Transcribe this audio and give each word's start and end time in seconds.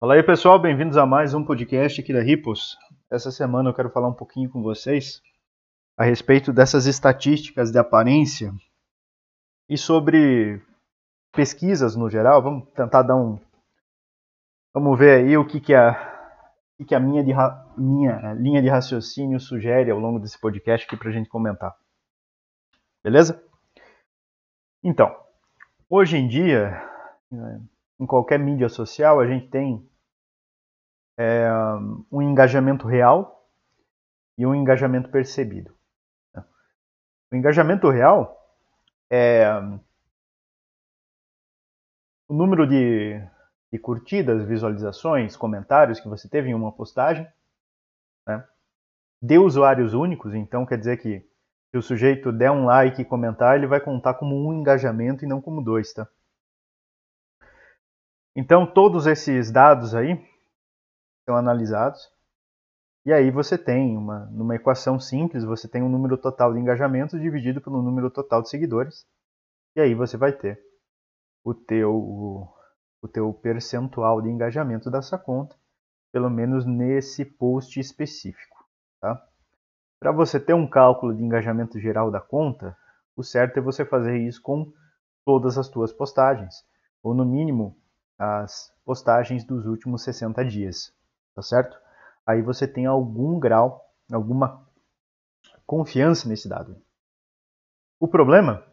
Fala 0.00 0.14
aí 0.14 0.22
pessoal, 0.22 0.60
bem-vindos 0.60 0.96
a 0.96 1.04
mais 1.04 1.34
um 1.34 1.44
podcast 1.44 2.00
aqui 2.00 2.12
da 2.12 2.22
Ripos. 2.22 2.78
Essa 3.10 3.32
semana 3.32 3.68
eu 3.68 3.74
quero 3.74 3.90
falar 3.90 4.06
um 4.06 4.14
pouquinho 4.14 4.48
com 4.48 4.62
vocês 4.62 5.20
a 5.96 6.04
respeito 6.04 6.52
dessas 6.52 6.86
estatísticas 6.86 7.72
de 7.72 7.78
aparência 7.78 8.54
e 9.68 9.76
sobre 9.76 10.62
pesquisas 11.32 11.96
no 11.96 12.08
geral. 12.08 12.40
Vamos 12.40 12.68
tentar 12.76 13.02
dar 13.02 13.16
um. 13.16 13.40
Vamos 14.72 14.96
ver 14.96 15.18
aí 15.18 15.36
o 15.36 15.44
que, 15.44 15.60
que, 15.60 15.74
a, 15.74 15.90
o 15.90 16.76
que, 16.76 16.90
que 16.90 16.94
a 16.94 17.00
minha, 17.00 17.24
de, 17.24 17.32
minha 17.76 18.34
linha 18.34 18.62
de 18.62 18.68
raciocínio 18.68 19.40
sugere 19.40 19.90
ao 19.90 19.98
longo 19.98 20.20
desse 20.20 20.40
podcast 20.40 20.86
aqui 20.86 20.96
para 20.96 21.08
a 21.08 21.12
gente 21.12 21.28
comentar. 21.28 21.76
Beleza? 23.02 23.44
Então, 24.80 25.12
hoje 25.90 26.16
em 26.16 26.28
dia, 26.28 26.88
em 27.98 28.06
qualquer 28.06 28.38
mídia 28.38 28.68
social, 28.68 29.20
a 29.20 29.26
gente 29.26 29.48
tem 29.48 29.88
é, 31.18 31.48
um 32.10 32.22
engajamento 32.22 32.86
real 32.86 33.48
e 34.36 34.46
um 34.46 34.54
engajamento 34.54 35.10
percebido. 35.10 35.76
O 37.30 37.36
engajamento 37.36 37.90
real 37.90 38.38
é 39.10 39.44
o 42.28 42.34
número 42.34 42.66
de, 42.66 43.20
de 43.72 43.78
curtidas, 43.78 44.46
visualizações, 44.46 45.36
comentários 45.36 45.98
que 45.98 46.08
você 46.08 46.28
teve 46.28 46.50
em 46.50 46.54
uma 46.54 46.72
postagem, 46.72 47.26
né? 48.26 48.46
de 49.20 49.38
usuários 49.38 49.94
únicos, 49.94 50.34
então 50.34 50.64
quer 50.64 50.78
dizer 50.78 50.98
que 50.98 51.26
se 51.70 51.76
o 51.76 51.82
sujeito 51.82 52.32
der 52.32 52.50
um 52.50 52.64
like 52.64 53.02
e 53.02 53.04
comentar, 53.04 53.56
ele 53.56 53.66
vai 53.66 53.80
contar 53.80 54.14
como 54.14 54.36
um 54.36 54.54
engajamento 54.54 55.24
e 55.24 55.28
não 55.28 55.40
como 55.40 55.62
dois, 55.62 55.92
tá? 55.92 56.08
Então 58.40 58.64
todos 58.64 59.08
esses 59.08 59.50
dados 59.50 59.96
aí 59.96 60.16
são 61.24 61.36
analisados. 61.36 62.08
E 63.04 63.12
aí 63.12 63.32
você 63.32 63.58
tem 63.58 63.96
uma 63.96 64.26
numa 64.26 64.54
equação 64.54 65.00
simples, 65.00 65.42
você 65.42 65.66
tem 65.66 65.82
um 65.82 65.88
número 65.88 66.16
total 66.16 66.54
de 66.54 66.60
engajamentos 66.60 67.20
dividido 67.20 67.60
pelo 67.60 67.82
número 67.82 68.08
total 68.08 68.40
de 68.40 68.48
seguidores. 68.48 69.04
E 69.74 69.80
aí 69.80 69.92
você 69.92 70.16
vai 70.16 70.32
ter 70.32 70.56
o 71.42 71.52
teu 71.52 71.92
o, 71.92 72.48
o 73.02 73.08
teu 73.08 73.32
percentual 73.32 74.22
de 74.22 74.28
engajamento 74.28 74.88
dessa 74.88 75.18
conta, 75.18 75.56
pelo 76.12 76.30
menos 76.30 76.64
nesse 76.64 77.24
post 77.24 77.80
específico, 77.80 78.64
tá? 79.00 79.20
Para 79.98 80.12
você 80.12 80.38
ter 80.38 80.54
um 80.54 80.68
cálculo 80.68 81.12
de 81.12 81.24
engajamento 81.24 81.76
geral 81.80 82.08
da 82.08 82.20
conta, 82.20 82.76
o 83.16 83.24
certo 83.24 83.58
é 83.58 83.60
você 83.60 83.84
fazer 83.84 84.16
isso 84.16 84.40
com 84.40 84.72
todas 85.24 85.58
as 85.58 85.66
suas 85.66 85.92
postagens, 85.92 86.64
ou 87.02 87.12
no 87.12 87.24
mínimo 87.24 87.76
as 88.18 88.74
postagens 88.84 89.44
dos 89.44 89.66
últimos 89.66 90.02
60 90.02 90.44
dias 90.44 90.92
tá 91.38 91.42
certo? 91.42 91.80
Aí 92.26 92.42
você 92.42 92.66
tem 92.66 92.84
algum 92.84 93.38
grau, 93.38 93.94
alguma 94.10 94.68
confiança 95.64 96.28
nesse 96.28 96.48
dado. 96.48 96.82
O 98.00 98.08
problema 98.08 98.66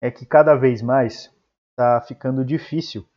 é 0.00 0.10
que 0.10 0.26
cada 0.26 0.56
vez 0.56 0.82
mais 0.82 1.32
está 1.70 2.00
ficando 2.00 2.44
difícil 2.44 3.08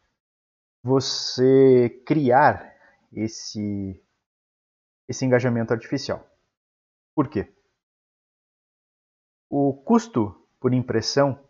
você 0.84 1.90
criar 2.06 2.76
esse, 3.12 4.00
esse 5.08 5.26
engajamento 5.26 5.74
artificial. 5.74 6.24
Por 7.16 7.28
quê? 7.28 7.52
O 9.50 9.74
custo 9.74 10.48
por 10.60 10.76
impressão 10.76 11.44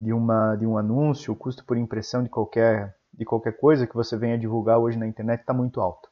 de, 0.00 0.14
uma, 0.14 0.56
de 0.56 0.66
um 0.66 0.78
anúncio, 0.78 1.34
o 1.34 1.36
custo 1.36 1.66
por 1.66 1.76
impressão 1.76 2.22
de 2.22 2.30
qualquer, 2.30 2.95
de 3.16 3.24
qualquer 3.24 3.56
coisa 3.56 3.86
que 3.86 3.94
você 3.94 4.16
venha 4.16 4.38
divulgar 4.38 4.78
hoje 4.78 4.98
na 4.98 5.06
internet 5.06 5.40
está 5.40 5.54
muito 5.54 5.80
alto. 5.80 6.08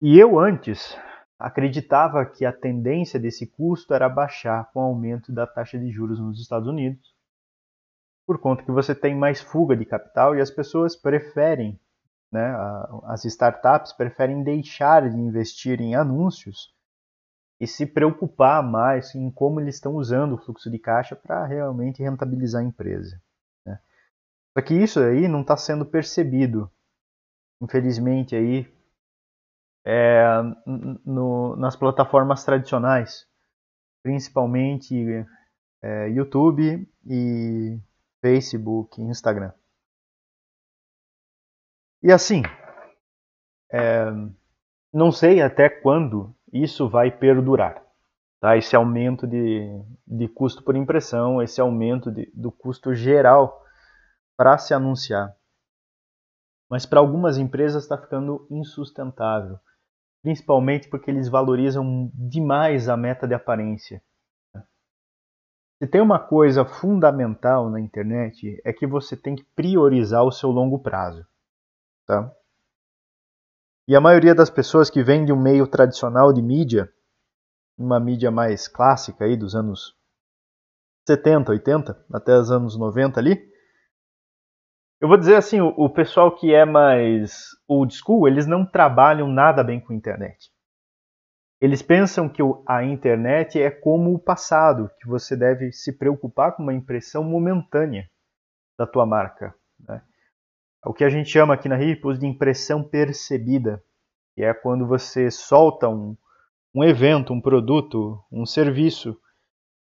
E 0.00 0.18
eu 0.18 0.38
antes 0.38 0.96
acreditava 1.38 2.24
que 2.24 2.44
a 2.44 2.52
tendência 2.52 3.18
desse 3.18 3.46
custo 3.46 3.92
era 3.92 4.08
baixar 4.08 4.70
com 4.72 4.80
o 4.80 4.82
aumento 4.82 5.32
da 5.32 5.46
taxa 5.46 5.78
de 5.78 5.90
juros 5.90 6.18
nos 6.18 6.40
Estados 6.40 6.68
Unidos, 6.68 7.14
por 8.26 8.38
conta 8.38 8.62
que 8.62 8.70
você 8.70 8.94
tem 8.94 9.14
mais 9.14 9.40
fuga 9.40 9.76
de 9.76 9.84
capital 9.84 10.34
e 10.34 10.40
as 10.40 10.50
pessoas 10.50 10.96
preferem, 10.96 11.78
né, 12.32 12.54
as 13.04 13.24
startups 13.24 13.92
preferem 13.92 14.42
deixar 14.42 15.08
de 15.08 15.16
investir 15.16 15.80
em 15.80 15.94
anúncios 15.94 16.74
e 17.60 17.66
se 17.66 17.86
preocupar 17.86 18.62
mais 18.62 19.14
em 19.14 19.30
como 19.30 19.60
eles 19.60 19.76
estão 19.76 19.94
usando 19.94 20.34
o 20.34 20.38
fluxo 20.38 20.70
de 20.70 20.78
caixa 20.78 21.14
para 21.14 21.44
realmente 21.44 22.02
rentabilizar 22.02 22.62
a 22.62 22.64
empresa. 22.64 23.20
Só 24.56 24.64
que 24.64 24.74
isso 24.74 25.00
aí 25.00 25.26
não 25.26 25.40
está 25.40 25.56
sendo 25.56 25.84
percebido, 25.84 26.70
infelizmente 27.60 28.36
aí 28.36 28.72
é, 29.84 30.24
no, 31.04 31.56
nas 31.56 31.74
plataformas 31.76 32.44
tradicionais, 32.44 33.26
principalmente 34.02 35.26
é, 35.82 36.08
YouTube 36.08 36.88
e 37.04 37.78
Facebook, 38.22 39.02
Instagram. 39.02 39.52
E 42.02 42.12
assim, 42.12 42.42
é, 43.72 44.04
não 44.92 45.10
sei 45.10 45.42
até 45.42 45.68
quando 45.68 46.34
isso 46.52 46.88
vai 46.88 47.10
perdurar. 47.10 47.82
Tá? 48.40 48.56
Esse 48.56 48.76
aumento 48.76 49.26
de, 49.26 49.82
de 50.06 50.28
custo 50.28 50.62
por 50.62 50.76
impressão, 50.76 51.42
esse 51.42 51.60
aumento 51.60 52.12
de, 52.12 52.30
do 52.34 52.52
custo 52.52 52.94
geral 52.94 53.63
para 54.36 54.58
se 54.58 54.74
anunciar. 54.74 55.34
Mas 56.70 56.86
para 56.86 57.00
algumas 57.00 57.38
empresas 57.38 57.84
está 57.84 57.96
ficando 57.96 58.46
insustentável 58.50 59.58
principalmente 60.24 60.88
porque 60.88 61.10
eles 61.10 61.28
valorizam 61.28 62.10
demais 62.14 62.88
a 62.88 62.96
meta 62.96 63.28
de 63.28 63.34
aparência. 63.34 64.02
Se 65.78 65.86
tem 65.86 66.00
uma 66.00 66.18
coisa 66.18 66.64
fundamental 66.64 67.68
na 67.68 67.78
internet 67.78 68.58
é 68.64 68.72
que 68.72 68.86
você 68.86 69.14
tem 69.18 69.36
que 69.36 69.44
priorizar 69.54 70.24
o 70.24 70.32
seu 70.32 70.48
longo 70.48 70.78
prazo, 70.78 71.26
tá? 72.06 72.32
E 73.86 73.94
a 73.94 74.00
maioria 74.00 74.34
das 74.34 74.48
pessoas 74.48 74.88
que 74.88 75.02
vem 75.02 75.26
de 75.26 75.32
um 75.32 75.38
meio 75.38 75.66
tradicional 75.66 76.32
de 76.32 76.40
mídia, 76.40 76.90
uma 77.76 78.00
mídia 78.00 78.30
mais 78.30 78.66
clássica 78.66 79.26
aí 79.26 79.36
dos 79.36 79.54
anos 79.54 79.94
70, 81.06 81.52
80, 81.52 82.06
até 82.10 82.38
os 82.38 82.50
anos 82.50 82.78
90 82.78 83.20
ali, 83.20 83.46
eu 85.00 85.08
vou 85.08 85.16
dizer 85.16 85.36
assim, 85.36 85.60
o, 85.60 85.68
o 85.68 85.90
pessoal 85.90 86.34
que 86.34 86.54
é 86.54 86.64
mais 86.64 87.48
old 87.68 87.94
school, 87.94 88.26
eles 88.28 88.46
não 88.46 88.64
trabalham 88.64 89.28
nada 89.28 89.62
bem 89.62 89.80
com 89.80 89.92
internet. 89.92 90.50
Eles 91.60 91.82
pensam 91.82 92.28
que 92.28 92.42
a 92.66 92.84
internet 92.84 93.60
é 93.60 93.70
como 93.70 94.12
o 94.12 94.18
passado, 94.18 94.90
que 95.00 95.08
você 95.08 95.36
deve 95.36 95.72
se 95.72 95.96
preocupar 95.96 96.54
com 96.54 96.62
uma 96.62 96.74
impressão 96.74 97.24
momentânea 97.24 98.08
da 98.78 98.86
tua 98.86 99.06
marca. 99.06 99.54
Né? 99.80 100.02
O 100.84 100.92
que 100.92 101.04
a 101.04 101.08
gente 101.08 101.30
chama 101.30 101.54
aqui 101.54 101.68
na 101.68 101.76
Ripos 101.76 102.18
de 102.18 102.26
impressão 102.26 102.82
percebida, 102.82 103.82
que 104.34 104.42
é 104.42 104.52
quando 104.52 104.86
você 104.86 105.30
solta 105.30 105.88
um, 105.88 106.16
um 106.74 106.84
evento, 106.84 107.32
um 107.32 107.40
produto, 107.40 108.22
um 108.30 108.44
serviço 108.44 109.18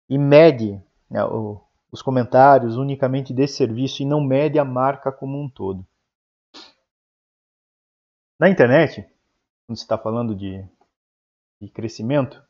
e 0.09 0.17
mede 0.19 0.81
né, 1.11 1.25
o, 1.25 1.61
os 1.93 2.01
comentários 2.01 2.79
unicamente 2.79 3.35
desse 3.35 3.59
serviço 3.59 4.03
e 4.03 4.07
não 4.07 4.21
mede 4.21 4.59
a 4.59 4.65
marca 4.65 5.13
como 5.13 5.39
um 5.39 5.49
todo. 5.49 5.87
Na 8.41 8.49
internet, 8.49 9.03
quando 9.67 9.77
você 9.77 9.85
está 9.85 9.99
falando 9.99 10.35
de, 10.35 10.67
de 11.61 11.69
crescimento, 11.69 12.43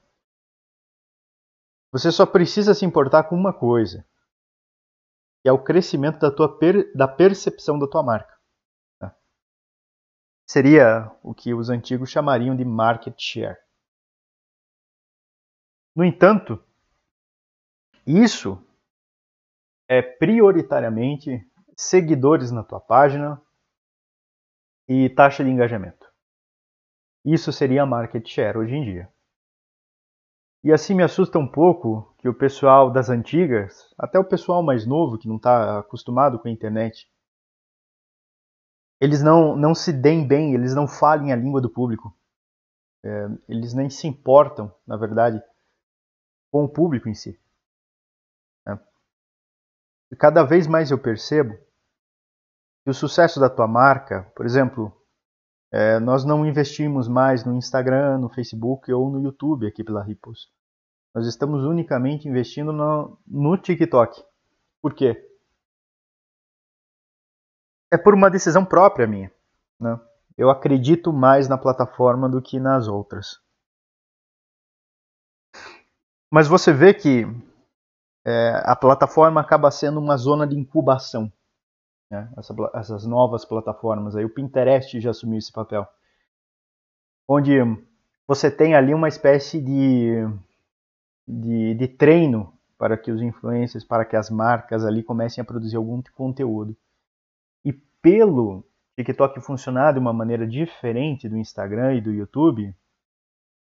você 1.91 2.11
só 2.11 2.25
precisa 2.25 2.73
se 2.73 2.87
importar 2.87 3.25
com 3.25 3.35
uma 3.35 3.53
coisa, 3.53 4.07
que 5.43 5.49
é 5.49 5.53
o 5.53 5.63
crescimento 5.63 6.21
da, 6.21 6.31
tua 6.31 6.57
per, 6.57 6.97
da 6.97 7.09
percepção 7.09 7.79
da 7.79 7.89
tua 7.89 8.03
marca. 8.03 8.39
Tá? 8.99 9.15
Seria 10.47 11.11
o 11.21 11.35
que 11.35 11.53
os 11.53 11.69
antigos 11.69 12.11
chamariam 12.11 12.57
de 12.57 12.65
market 12.65 13.21
share. 13.21 13.59
No 15.95 16.05
entanto, 16.05 16.65
isso 18.07 18.65
é 19.93 20.01
prioritariamente 20.01 21.47
seguidores 21.77 22.51
na 22.51 22.65
tua 22.65 22.81
página 22.81 23.39
e 24.89 25.11
taxa 25.11 25.45
de 25.45 25.51
engajamento. 25.51 26.11
Isso 27.23 27.53
seria 27.53 27.85
market 27.85 28.27
share 28.27 28.57
hoje 28.57 28.75
em 28.75 28.85
dia. 28.85 29.13
E 30.65 30.73
assim 30.73 30.95
me 30.95 31.03
assusta 31.03 31.39
um 31.39 31.47
pouco 31.47 32.15
que 32.17 32.27
o 32.27 32.33
pessoal 32.33 32.91
das 32.91 33.11
antigas, 33.11 33.93
até 33.99 34.19
o 34.19 34.25
pessoal 34.25 34.63
mais 34.63 34.87
novo 34.87 35.19
que 35.19 35.29
não 35.29 35.37
está 35.37 35.81
acostumado 35.81 36.39
com 36.39 36.49
a 36.49 36.51
internet, 36.51 37.07
eles 38.99 39.23
não, 39.23 39.55
não 39.55 39.75
se 39.75 39.93
deem 39.93 40.27
bem, 40.27 40.55
eles 40.55 40.75
não 40.75 40.89
falem 40.89 41.35
a 41.35 41.37
língua 41.37 41.61
do 41.61 41.69
público. 41.69 42.17
É, 43.05 43.29
eles 43.47 43.75
nem 43.75 43.91
se 43.91 44.07
importam, 44.07 44.75
na 44.87 44.97
verdade, 44.97 45.43
com 46.51 46.65
o 46.65 46.69
público 46.69 47.11
em 47.11 47.15
si. 47.15 47.39
E 50.13 50.17
cada 50.17 50.45
vez 50.45 50.67
mais 50.67 50.91
eu 50.91 50.99
percebo 50.99 51.55
que 52.85 52.91
o 52.91 52.95
sucesso 52.95 53.41
da 53.41 53.49
tua 53.49 53.67
marca, 53.67 54.31
por 54.37 54.45
exemplo, 54.45 54.95
é, 55.73 55.99
nós 55.99 56.23
não 56.23 56.45
investimos 56.45 57.09
mais 57.09 57.47
no 57.47 57.55
Instagram, 57.57 58.19
no 58.19 58.29
Facebook 58.29 58.93
ou 58.93 59.11
no 59.11 59.23
YouTube 59.23 59.67
aqui 59.67 59.83
pela 59.83 60.03
Ripples. 60.05 60.49
Nós 61.15 61.27
estamos 61.27 61.65
unicamente 61.65 62.29
investindo 62.29 62.75
no, 62.75 63.19
no 63.27 63.57
TikTok. 63.57 64.23
Por 64.83 64.93
quê? 64.95 65.17
É 67.91 67.97
por 67.97 68.13
uma 68.13 68.31
decisão 68.31 68.67
própria 68.67 69.07
minha. 69.07 69.33
Né? 69.81 69.99
Eu 70.37 70.51
acredito 70.51 71.11
mais 71.11 71.49
na 71.49 71.57
plataforma 71.57 72.29
do 72.29 72.43
que 72.43 72.61
nas 72.61 72.87
outras. 72.87 73.41
Mas 76.31 76.49
você 76.49 76.71
vê 76.73 76.93
que 76.93 77.27
é, 78.25 78.63
a 78.65 78.77
plataforma 78.77 79.41
acaba 79.41 79.71
sendo 79.71 79.99
uma 79.99 80.17
zona 80.17 80.47
de 80.47 80.57
incubação. 80.57 81.33
Né? 82.11 82.31
Essa, 82.37 82.55
essas 82.75 83.07
novas 83.07 83.45
plataformas. 83.45 84.15
Aí 84.15 84.25
o 84.25 84.33
Pinterest 84.33 85.01
já 85.01 85.11
assumiu 85.11 85.39
esse 85.39 85.51
papel. 85.51 85.87
Onde 87.27 87.59
você 88.27 88.51
tem 88.51 88.75
ali 88.75 88.95
uma 88.95 89.09
espécie 89.09 89.61
de, 89.61 90.27
de, 91.27 91.75
de 91.75 91.89
treino 91.89 92.53
para 92.79 92.97
que 92.97 93.11
os 93.11 93.23
influencers, 93.23 93.85
para 93.85 94.05
que 94.05 94.17
as 94.17 94.29
marcas 94.29 94.85
ali 94.85 95.03
comecem 95.03 95.41
a 95.41 95.45
produzir 95.45 95.77
algum 95.77 96.03
conteúdo. 96.15 96.77
E 97.65 97.73
pelo 97.73 98.65
TikTok 98.97 99.41
funcionar 99.41 99.93
de 99.93 99.99
uma 99.99 100.13
maneira 100.13 100.47
diferente 100.47 101.29
do 101.29 101.39
Instagram 101.39 101.95
e 101.95 102.01
do 102.01 102.13
YouTube, 102.13 102.75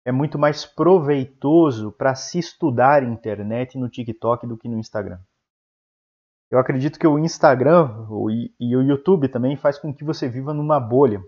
é 0.06 0.12
muito 0.12 0.38
mais 0.38 0.66
proveitoso 0.66 1.92
para 1.92 2.14
se 2.14 2.38
estudar 2.38 3.04
internet 3.04 3.76
no 3.78 3.90
TikTok 3.90 4.46
do 4.46 4.56
que 4.56 4.70
no 4.70 4.78
Instagram. 4.78 5.20
Eu 6.52 6.60
acredito 6.60 7.00
que 7.00 7.08
o 7.08 7.18
Instagram 7.18 8.08
e 8.60 8.76
o 8.76 8.84
YouTube 8.84 9.28
também 9.28 9.58
faz 9.58 9.80
com 9.80 9.94
que 9.94 10.04
você 10.04 10.30
viva 10.30 10.54
numa 10.54 10.80
bolha. 10.80 11.20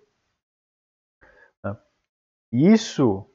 Né? 1.63 1.75
Isso 2.51 3.27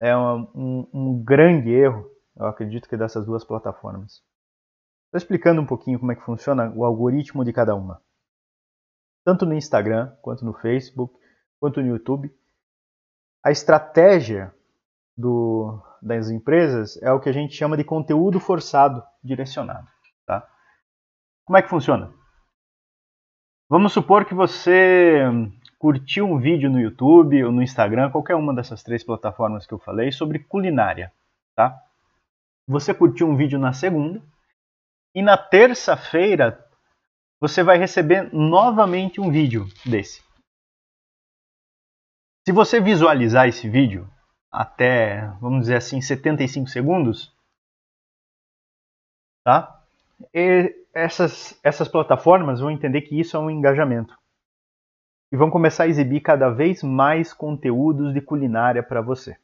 é 0.00 0.16
um, 0.16 0.50
um, 0.52 0.90
um 0.92 1.24
grande 1.24 1.70
erro, 1.70 2.10
eu 2.36 2.46
acredito 2.46 2.88
que 2.88 2.96
dessas 2.96 3.24
duas 3.24 3.44
plataformas. 3.44 4.20
Estou 5.06 5.16
explicando 5.16 5.62
um 5.62 5.66
pouquinho 5.66 5.98
como 5.98 6.10
é 6.10 6.16
que 6.16 6.24
funciona 6.24 6.72
o 6.74 6.84
algoritmo 6.84 7.44
de 7.44 7.52
cada 7.52 7.74
uma. 7.74 8.02
Tanto 9.24 9.46
no 9.46 9.54
Instagram, 9.54 10.14
quanto 10.20 10.44
no 10.44 10.52
Facebook, 10.54 11.16
quanto 11.60 11.80
no 11.80 11.86
YouTube. 11.86 12.34
A 13.44 13.50
estratégia 13.50 14.54
do, 15.18 15.82
das 16.00 16.30
empresas 16.30 16.96
é 17.02 17.12
o 17.12 17.18
que 17.18 17.28
a 17.28 17.32
gente 17.32 17.52
chama 17.52 17.76
de 17.76 17.82
conteúdo 17.82 18.38
forçado 18.38 19.02
direcionado. 19.22 19.88
Tá? 20.24 20.48
Como 21.44 21.58
é 21.58 21.62
que 21.62 21.68
funciona? 21.68 22.14
Vamos 23.68 23.92
supor 23.92 24.24
que 24.24 24.32
você 24.32 25.24
curtiu 25.76 26.24
um 26.24 26.38
vídeo 26.38 26.70
no 26.70 26.80
YouTube 26.80 27.42
ou 27.44 27.50
no 27.50 27.62
Instagram, 27.62 28.10
qualquer 28.10 28.36
uma 28.36 28.54
dessas 28.54 28.82
três 28.82 29.02
plataformas 29.02 29.66
que 29.66 29.74
eu 29.74 29.78
falei, 29.78 30.12
sobre 30.12 30.38
culinária. 30.38 31.12
Tá? 31.54 31.76
Você 32.68 32.94
curtiu 32.94 33.28
um 33.28 33.36
vídeo 33.36 33.58
na 33.58 33.72
segunda 33.72 34.22
e 35.14 35.20
na 35.20 35.36
terça-feira 35.36 36.64
você 37.40 37.62
vai 37.62 37.76
receber 37.76 38.32
novamente 38.32 39.20
um 39.20 39.30
vídeo 39.30 39.66
desse. 39.84 40.22
Se 42.46 42.52
você 42.52 42.80
visualizar 42.80 43.46
esse 43.46 43.68
vídeo, 43.68 44.08
até, 44.50 45.26
vamos 45.40 45.62
dizer 45.62 45.76
assim, 45.76 46.00
75 46.00 46.68
segundos, 46.68 47.34
tá? 49.44 49.82
E 50.34 50.74
essas, 50.92 51.58
essas 51.62 51.88
plataformas 51.88 52.60
vão 52.60 52.70
entender 52.70 53.02
que 53.02 53.18
isso 53.18 53.36
é 53.36 53.40
um 53.40 53.50
engajamento. 53.50 54.16
E 55.30 55.36
vão 55.36 55.50
começar 55.50 55.84
a 55.84 55.88
exibir 55.88 56.20
cada 56.20 56.48
vez 56.48 56.82
mais 56.82 57.32
conteúdos 57.32 58.14
de 58.14 58.20
culinária 58.20 58.82
para 58.82 59.02
você. 59.02 59.36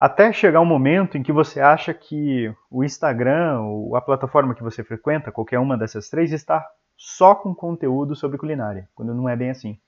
Até 0.00 0.32
chegar 0.32 0.60
um 0.60 0.66
momento 0.66 1.16
em 1.16 1.22
que 1.22 1.32
você 1.32 1.60
acha 1.60 1.94
que 1.94 2.54
o 2.70 2.84
Instagram 2.84 3.60
ou 3.60 3.96
a 3.96 4.00
plataforma 4.00 4.54
que 4.54 4.62
você 4.62 4.84
frequenta, 4.84 5.32
qualquer 5.32 5.58
uma 5.58 5.76
dessas 5.76 6.10
três, 6.10 6.32
está 6.32 6.66
só 6.96 7.34
com 7.34 7.54
conteúdo 7.54 8.14
sobre 8.14 8.38
culinária, 8.38 8.88
quando 8.94 9.14
não 9.14 9.28
é 9.28 9.36
bem 9.36 9.50
assim. 9.50 9.78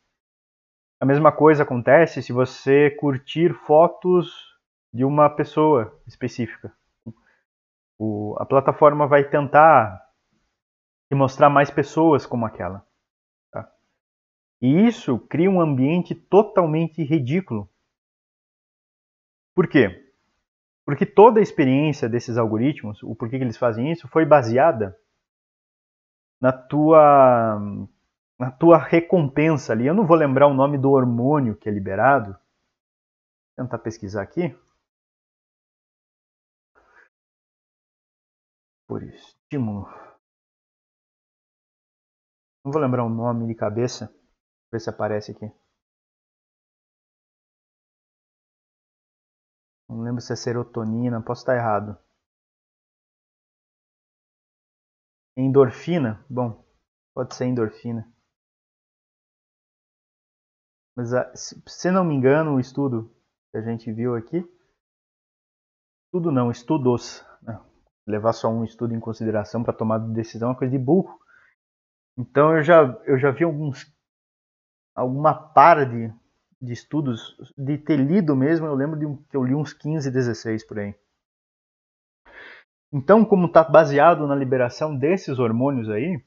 A 1.00 1.06
mesma 1.06 1.30
coisa 1.30 1.62
acontece 1.62 2.22
se 2.22 2.32
você 2.32 2.90
curtir 2.90 3.54
fotos 3.54 4.58
de 4.92 5.04
uma 5.04 5.30
pessoa 5.30 5.96
específica. 6.06 6.72
O, 7.96 8.36
a 8.38 8.44
plataforma 8.44 9.06
vai 9.06 9.28
tentar 9.28 10.04
te 11.08 11.14
mostrar 11.14 11.48
mais 11.48 11.70
pessoas 11.70 12.26
como 12.26 12.46
aquela. 12.46 12.84
Tá? 13.50 13.70
E 14.60 14.86
isso 14.86 15.18
cria 15.18 15.50
um 15.50 15.60
ambiente 15.60 16.14
totalmente 16.14 17.02
ridículo. 17.02 17.68
Por 19.54 19.68
quê? 19.68 20.12
Porque 20.84 21.06
toda 21.06 21.38
a 21.38 21.42
experiência 21.42 22.08
desses 22.08 22.36
algoritmos, 22.36 23.02
o 23.02 23.14
porquê 23.14 23.38
que 23.38 23.44
eles 23.44 23.56
fazem 23.56 23.92
isso, 23.92 24.08
foi 24.08 24.24
baseada 24.24 24.98
na 26.40 26.52
tua 26.52 27.88
na 28.38 28.50
tua 28.50 28.78
recompensa 28.78 29.72
ali. 29.72 29.86
Eu 29.86 29.94
não 29.94 30.06
vou 30.06 30.16
lembrar 30.16 30.46
o 30.46 30.54
nome 30.54 30.78
do 30.78 30.90
hormônio 30.90 31.56
que 31.56 31.68
é 31.68 31.72
liberado. 31.72 32.32
Vou 33.56 33.64
tentar 33.64 33.78
pesquisar 33.78 34.22
aqui. 34.22 34.54
Por 38.86 39.02
estímulo. 39.02 39.86
Não 42.64 42.72
vou 42.72 42.80
lembrar 42.80 43.04
o 43.04 43.10
nome 43.10 43.46
de 43.46 43.54
cabeça. 43.54 44.06
Vou 44.06 44.72
ver 44.72 44.80
se 44.80 44.90
aparece 44.90 45.32
aqui. 45.32 45.50
Não 49.88 50.02
lembro 50.02 50.20
se 50.20 50.32
é 50.32 50.36
serotonina, 50.36 51.22
posso 51.22 51.40
estar 51.40 51.56
errado. 51.56 51.98
Endorfina? 55.34 56.24
Bom, 56.28 56.62
pode 57.14 57.34
ser 57.34 57.46
endorfina. 57.46 58.06
Mas, 60.98 61.14
ah, 61.14 61.30
se 61.36 61.92
não 61.92 62.04
me 62.04 62.12
engano, 62.12 62.56
o 62.56 62.60
estudo 62.60 63.08
que 63.52 63.58
a 63.58 63.60
gente 63.60 63.92
viu 63.92 64.16
aqui, 64.16 64.44
estudo 66.06 66.32
não, 66.32 66.50
estudos, 66.50 67.24
né? 67.40 67.56
levar 68.04 68.32
só 68.32 68.48
um 68.48 68.64
estudo 68.64 68.96
em 68.96 68.98
consideração 68.98 69.62
para 69.62 69.72
tomar 69.72 69.98
decisão 69.98 70.50
é 70.50 70.56
coisa 70.56 70.72
de 70.72 70.84
burro. 70.84 71.16
Então 72.18 72.56
eu 72.56 72.64
já, 72.64 72.82
eu 73.04 73.16
já 73.16 73.30
vi 73.30 73.44
alguns, 73.44 73.86
alguma 74.92 75.32
para 75.32 75.86
de, 75.86 76.12
de 76.60 76.72
estudos, 76.72 77.36
de 77.56 77.78
ter 77.78 77.96
lido 77.96 78.34
mesmo, 78.34 78.66
eu 78.66 78.74
lembro 78.74 78.98
de 78.98 79.06
um, 79.06 79.22
que 79.22 79.36
eu 79.36 79.44
li 79.44 79.54
uns 79.54 79.72
15, 79.72 80.10
16 80.10 80.66
por 80.66 80.80
aí. 80.80 80.96
Então, 82.92 83.24
como 83.24 83.46
está 83.46 83.62
baseado 83.62 84.26
na 84.26 84.34
liberação 84.34 84.98
desses 84.98 85.38
hormônios 85.38 85.88
aí, 85.88 86.20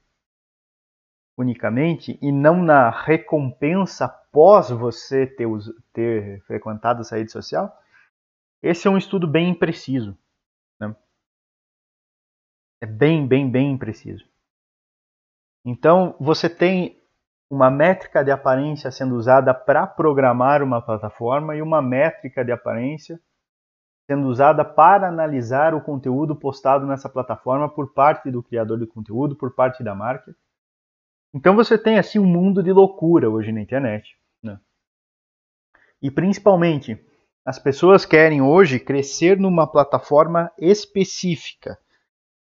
unicamente, 1.37 2.17
e 2.21 2.31
não 2.31 2.63
na 2.63 2.89
recompensa 2.89 4.20
após 4.31 4.69
você 4.69 5.27
ter, 5.27 5.45
ter 5.91 6.41
frequentado 6.43 7.01
essa 7.01 7.17
rede 7.17 7.31
social, 7.31 7.77
esse 8.63 8.87
é 8.87 8.91
um 8.91 8.97
estudo 8.97 9.27
bem 9.27 9.49
impreciso. 9.49 10.17
Né? 10.79 10.95
É 12.81 12.85
bem, 12.85 13.27
bem, 13.27 13.51
bem 13.51 13.73
impreciso. 13.73 14.25
Então, 15.65 16.15
você 16.19 16.49
tem 16.49 16.97
uma 17.49 17.69
métrica 17.69 18.23
de 18.23 18.31
aparência 18.31 18.89
sendo 18.89 19.15
usada 19.15 19.53
para 19.53 19.85
programar 19.85 20.63
uma 20.63 20.81
plataforma 20.81 21.53
e 21.53 21.61
uma 21.61 21.81
métrica 21.81 22.45
de 22.45 22.53
aparência 22.53 23.19
sendo 24.09 24.27
usada 24.27 24.63
para 24.63 25.07
analisar 25.07 25.73
o 25.73 25.81
conteúdo 25.81 26.35
postado 26.35 26.87
nessa 26.87 27.09
plataforma 27.09 27.69
por 27.69 27.93
parte 27.93 28.31
do 28.31 28.41
criador 28.41 28.79
de 28.79 28.87
conteúdo, 28.87 29.35
por 29.35 29.53
parte 29.53 29.83
da 29.83 29.93
marca. 29.93 30.35
Então 31.33 31.55
você 31.55 31.77
tem 31.77 31.99
assim 31.99 32.19
um 32.19 32.25
mundo 32.25 32.63
de 32.63 32.71
loucura 32.71 33.29
hoje 33.29 33.51
na 33.51 33.61
internet. 33.61 34.20
E 36.01 36.09
principalmente, 36.09 36.99
as 37.45 37.59
pessoas 37.59 38.05
querem 38.05 38.41
hoje 38.41 38.79
crescer 38.79 39.37
numa 39.37 39.67
plataforma 39.67 40.51
específica. 40.57 41.77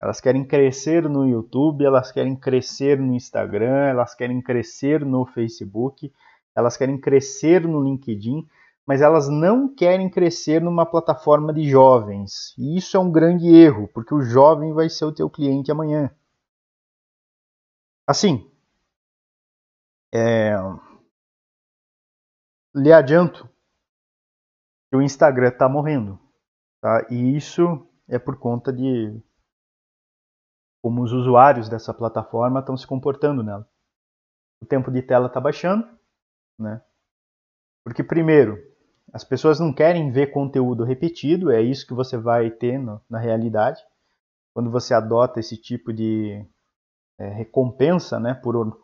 Elas 0.02 0.22
querem 0.22 0.46
crescer 0.46 1.10
no 1.10 1.28
YouTube, 1.28 1.84
elas 1.84 2.12
querem 2.12 2.36
crescer 2.36 2.98
no 3.00 3.14
Instagram, 3.14 3.88
elas 3.90 4.16
querem 4.16 4.42
crescer 4.42 5.06
no 5.06 5.26
Facebook, 5.26 6.12
elas 6.56 6.78
querem 6.78 6.98
crescer 6.98 7.68
no 7.68 7.84
LinkedIn, 7.84 8.48
mas 8.88 9.02
elas 9.02 9.28
não 9.30 9.74
querem 9.74 10.10
crescer 10.10 10.62
numa 10.62 10.86
plataforma 10.86 11.54
de 11.54 11.70
jovens. 11.70 12.56
E 12.58 12.78
isso 12.78 12.96
é 12.96 13.00
um 13.00 13.12
grande 13.12 13.48
erro, 13.48 13.90
porque 13.94 14.14
o 14.14 14.22
jovem 14.22 14.74
vai 14.74 14.90
ser 14.90 15.06
o 15.06 15.12
teu 15.12 15.30
cliente 15.30 15.72
amanhã. 15.72 16.10
Assim, 18.08 18.50
é, 20.12 20.56
lhe 22.76 22.92
adianto 22.92 23.50
que 24.90 24.98
o 24.98 25.02
Instagram 25.02 25.50
está 25.50 25.68
morrendo. 25.70 26.20
Tá? 26.82 27.06
E 27.10 27.36
isso 27.36 27.88
é 28.08 28.18
por 28.18 28.38
conta 28.38 28.72
de 28.72 29.22
como 30.82 31.04
os 31.04 31.12
usuários 31.12 31.68
dessa 31.68 31.94
plataforma 31.94 32.60
estão 32.62 32.78
se 32.78 32.88
comportando 32.88 33.44
nela. 33.44 33.70
o 34.62 34.66
tempo 34.66 34.92
de 34.92 35.02
tela 35.02 35.28
está 35.28 35.40
baixando, 35.40 35.88
né? 36.58 36.82
Porque 37.84 38.04
primeiro, 38.04 38.58
as 39.14 39.24
pessoas 39.24 39.60
não 39.60 39.74
querem 39.74 40.12
ver 40.12 40.32
conteúdo 40.32 40.84
repetido, 40.84 41.52
é 41.52 41.62
isso 41.62 41.86
que 41.86 41.94
você 41.94 42.18
vai 42.18 42.50
ter 42.52 42.78
no, 42.78 43.02
na 43.10 43.20
realidade. 43.20 43.82
Quando 44.54 44.70
você 44.70 44.94
adota 44.94 45.40
esse 45.40 45.58
tipo 45.58 45.92
de 45.94 46.46
é, 47.18 47.28
recompensa, 47.28 48.20
né, 48.20 48.34
por, 48.34 48.82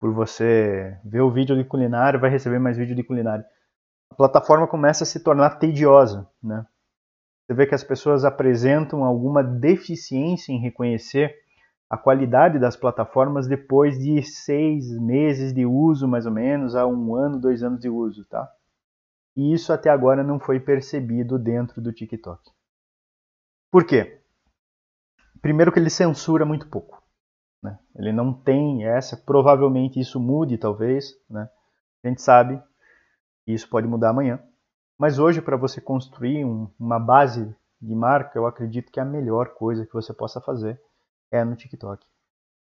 por 0.00 0.12
você 0.12 0.98
ver 1.04 1.20
o 1.20 1.30
vídeo 1.30 1.56
de 1.56 1.64
culinária, 1.64 2.18
vai 2.18 2.30
receber 2.30 2.58
mais 2.58 2.76
vídeo 2.76 2.94
de 2.94 3.02
culinária. 3.02 3.44
A 4.10 4.14
plataforma 4.14 4.66
começa 4.66 5.04
a 5.04 5.06
se 5.06 5.20
tornar 5.20 5.58
tediosa, 5.58 6.28
né? 6.42 6.66
Você 7.46 7.54
vê 7.54 7.66
que 7.66 7.74
as 7.74 7.82
pessoas 7.82 8.24
apresentam 8.24 9.04
alguma 9.04 9.42
deficiência 9.42 10.52
em 10.52 10.60
reconhecer 10.60 11.34
a 11.88 11.96
qualidade 11.96 12.58
das 12.58 12.76
plataformas 12.76 13.46
depois 13.48 13.98
de 13.98 14.22
seis 14.22 14.90
meses 14.98 15.54
de 15.54 15.64
uso, 15.64 16.06
mais 16.06 16.26
ou 16.26 16.32
menos, 16.32 16.76
a 16.76 16.86
um 16.86 17.14
ano, 17.14 17.40
dois 17.40 17.62
anos 17.62 17.80
de 17.80 17.88
uso, 17.88 18.26
tá? 18.26 18.46
E 19.34 19.54
isso 19.54 19.72
até 19.72 19.88
agora 19.88 20.22
não 20.22 20.38
foi 20.38 20.60
percebido 20.60 21.38
dentro 21.38 21.80
do 21.80 21.92
TikTok. 21.92 22.42
Por 23.70 23.84
quê? 23.84 24.20
Primeiro 25.40 25.72
que 25.72 25.78
ele 25.78 25.88
censura 25.88 26.44
muito 26.44 26.68
pouco. 26.68 27.02
Né? 27.62 27.78
Ele 27.96 28.12
não 28.12 28.32
tem 28.32 28.84
essa, 28.84 29.16
provavelmente 29.16 29.98
isso 29.98 30.20
mude 30.20 30.56
talvez, 30.58 31.14
né? 31.28 31.48
A 32.02 32.08
gente 32.08 32.22
sabe 32.22 32.62
que 33.44 33.52
isso 33.52 33.68
pode 33.68 33.86
mudar 33.86 34.10
amanhã. 34.10 34.40
Mas 34.96 35.18
hoje, 35.18 35.40
para 35.40 35.56
você 35.56 35.80
construir 35.80 36.44
um, 36.44 36.70
uma 36.78 36.98
base 36.98 37.54
de 37.80 37.94
marca, 37.94 38.38
eu 38.38 38.46
acredito 38.46 38.90
que 38.90 39.00
a 39.00 39.04
melhor 39.04 39.54
coisa 39.54 39.86
que 39.86 39.92
você 39.92 40.12
possa 40.12 40.40
fazer 40.40 40.80
é 41.30 41.44
no 41.44 41.56
TikTok. 41.56 42.04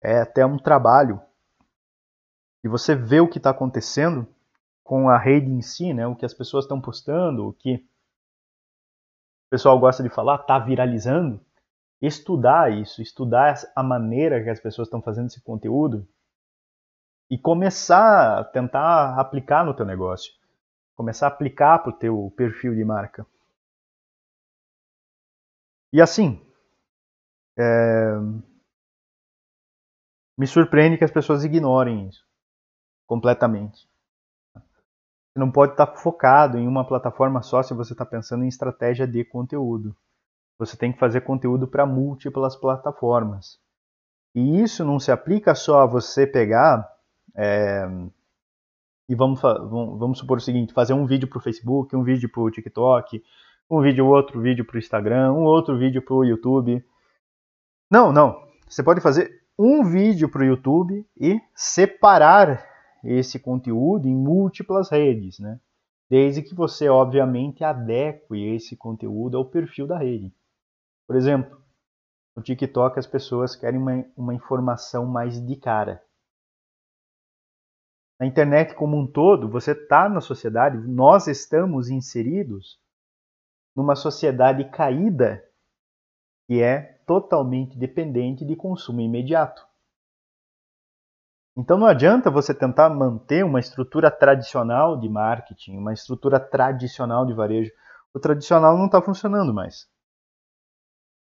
É 0.02 0.20
até 0.20 0.44
um 0.46 0.56
trabalho 0.56 1.20
de 2.62 2.68
você 2.68 2.94
ver 2.94 3.20
o 3.20 3.28
que 3.28 3.38
está 3.38 3.50
acontecendo 3.50 4.26
com 4.84 5.08
a 5.08 5.18
rede 5.18 5.50
em 5.50 5.62
si, 5.62 5.92
né? 5.92 6.06
O 6.06 6.16
que 6.16 6.24
as 6.24 6.34
pessoas 6.34 6.64
estão 6.64 6.80
postando, 6.80 7.46
o 7.46 7.52
que 7.52 7.76
o 9.46 9.50
pessoal 9.50 9.78
gosta 9.78 10.02
de 10.02 10.08
falar, 10.08 10.36
está 10.36 10.58
viralizando. 10.58 11.40
Estudar 12.00 12.72
isso, 12.72 13.02
estudar 13.02 13.54
a 13.76 13.82
maneira 13.82 14.42
que 14.42 14.48
as 14.48 14.60
pessoas 14.60 14.88
estão 14.88 15.02
fazendo 15.02 15.26
esse 15.26 15.40
conteúdo 15.42 16.08
e 17.30 17.38
começar 17.38 18.38
a 18.38 18.44
tentar 18.44 19.18
aplicar 19.18 19.64
no 19.64 19.74
teu 19.74 19.84
negócio, 19.84 20.32
começar 20.96 21.26
a 21.26 21.28
aplicar 21.28 21.78
para 21.80 21.90
o 21.90 21.98
teu 21.98 22.32
perfil 22.36 22.74
de 22.74 22.84
marca. 22.84 23.26
E 25.92 26.00
assim, 26.00 26.40
é, 27.58 28.16
me 30.38 30.46
surpreende 30.46 30.96
que 30.96 31.04
as 31.04 31.10
pessoas 31.10 31.44
ignorem 31.44 32.08
isso 32.08 32.24
completamente. 33.06 33.88
Você 34.54 35.38
não 35.38 35.50
pode 35.50 35.72
estar 35.72 35.86
focado 35.96 36.56
em 36.56 36.66
uma 36.66 36.86
plataforma 36.86 37.42
só 37.42 37.62
se 37.62 37.74
você 37.74 37.92
está 37.92 38.06
pensando 38.06 38.44
em 38.44 38.48
estratégia 38.48 39.06
de 39.06 39.24
conteúdo. 39.24 39.96
Você 40.60 40.76
tem 40.76 40.92
que 40.92 40.98
fazer 40.98 41.22
conteúdo 41.22 41.66
para 41.66 41.86
múltiplas 41.86 42.54
plataformas. 42.54 43.58
E 44.34 44.60
isso 44.60 44.84
não 44.84 45.00
se 45.00 45.10
aplica 45.10 45.54
só 45.54 45.80
a 45.80 45.86
você 45.86 46.26
pegar 46.26 46.86
é, 47.34 47.88
e 49.08 49.14
vamos, 49.14 49.40
vamos 49.40 50.18
supor 50.18 50.36
o 50.36 50.40
seguinte, 50.40 50.74
fazer 50.74 50.92
um 50.92 51.06
vídeo 51.06 51.26
para 51.26 51.38
o 51.38 51.40
Facebook, 51.40 51.96
um 51.96 52.04
vídeo 52.04 52.30
para 52.30 52.42
o 52.42 52.50
TikTok, 52.50 53.24
um 53.70 53.80
vídeo, 53.80 54.06
outro 54.06 54.38
vídeo 54.38 54.62
para 54.64 54.76
o 54.76 54.78
Instagram, 54.78 55.32
um 55.32 55.44
outro 55.44 55.78
vídeo 55.78 56.02
para 56.02 56.14
o 56.14 56.24
YouTube. 56.24 56.84
Não, 57.90 58.12
não. 58.12 58.46
Você 58.68 58.82
pode 58.82 59.00
fazer 59.00 59.42
um 59.58 59.82
vídeo 59.82 60.28
para 60.28 60.42
o 60.42 60.44
YouTube 60.44 61.06
e 61.18 61.40
separar 61.54 62.62
esse 63.02 63.38
conteúdo 63.38 64.06
em 64.06 64.14
múltiplas 64.14 64.90
redes, 64.90 65.38
né? 65.38 65.58
Desde 66.10 66.42
que 66.42 66.54
você, 66.54 66.86
obviamente, 66.86 67.64
adeque 67.64 68.36
esse 68.54 68.76
conteúdo 68.76 69.38
ao 69.38 69.46
perfil 69.46 69.86
da 69.86 69.96
rede. 69.96 70.30
Por 71.10 71.16
exemplo, 71.16 71.60
no 72.36 72.40
TikTok 72.40 72.96
as 72.96 73.04
pessoas 73.04 73.56
querem 73.56 73.80
uma, 73.80 74.04
uma 74.16 74.32
informação 74.32 75.04
mais 75.04 75.44
de 75.44 75.56
cara. 75.56 76.00
Na 78.20 78.26
internet 78.26 78.76
como 78.76 78.96
um 78.96 79.10
todo, 79.10 79.50
você 79.50 79.72
está 79.72 80.08
na 80.08 80.20
sociedade, 80.20 80.78
nós 80.78 81.26
estamos 81.26 81.90
inseridos 81.90 82.78
numa 83.74 83.96
sociedade 83.96 84.70
caída 84.70 85.44
que 86.46 86.62
é 86.62 87.02
totalmente 87.04 87.76
dependente 87.76 88.44
de 88.44 88.54
consumo 88.54 89.00
imediato. 89.00 89.66
Então 91.56 91.76
não 91.76 91.88
adianta 91.88 92.30
você 92.30 92.54
tentar 92.54 92.88
manter 92.88 93.44
uma 93.44 93.58
estrutura 93.58 94.12
tradicional 94.12 94.96
de 94.96 95.08
marketing, 95.08 95.76
uma 95.76 95.92
estrutura 95.92 96.38
tradicional 96.38 97.26
de 97.26 97.34
varejo. 97.34 97.72
O 98.14 98.20
tradicional 98.20 98.78
não 98.78 98.86
está 98.86 99.02
funcionando 99.02 99.52
mais. 99.52 99.89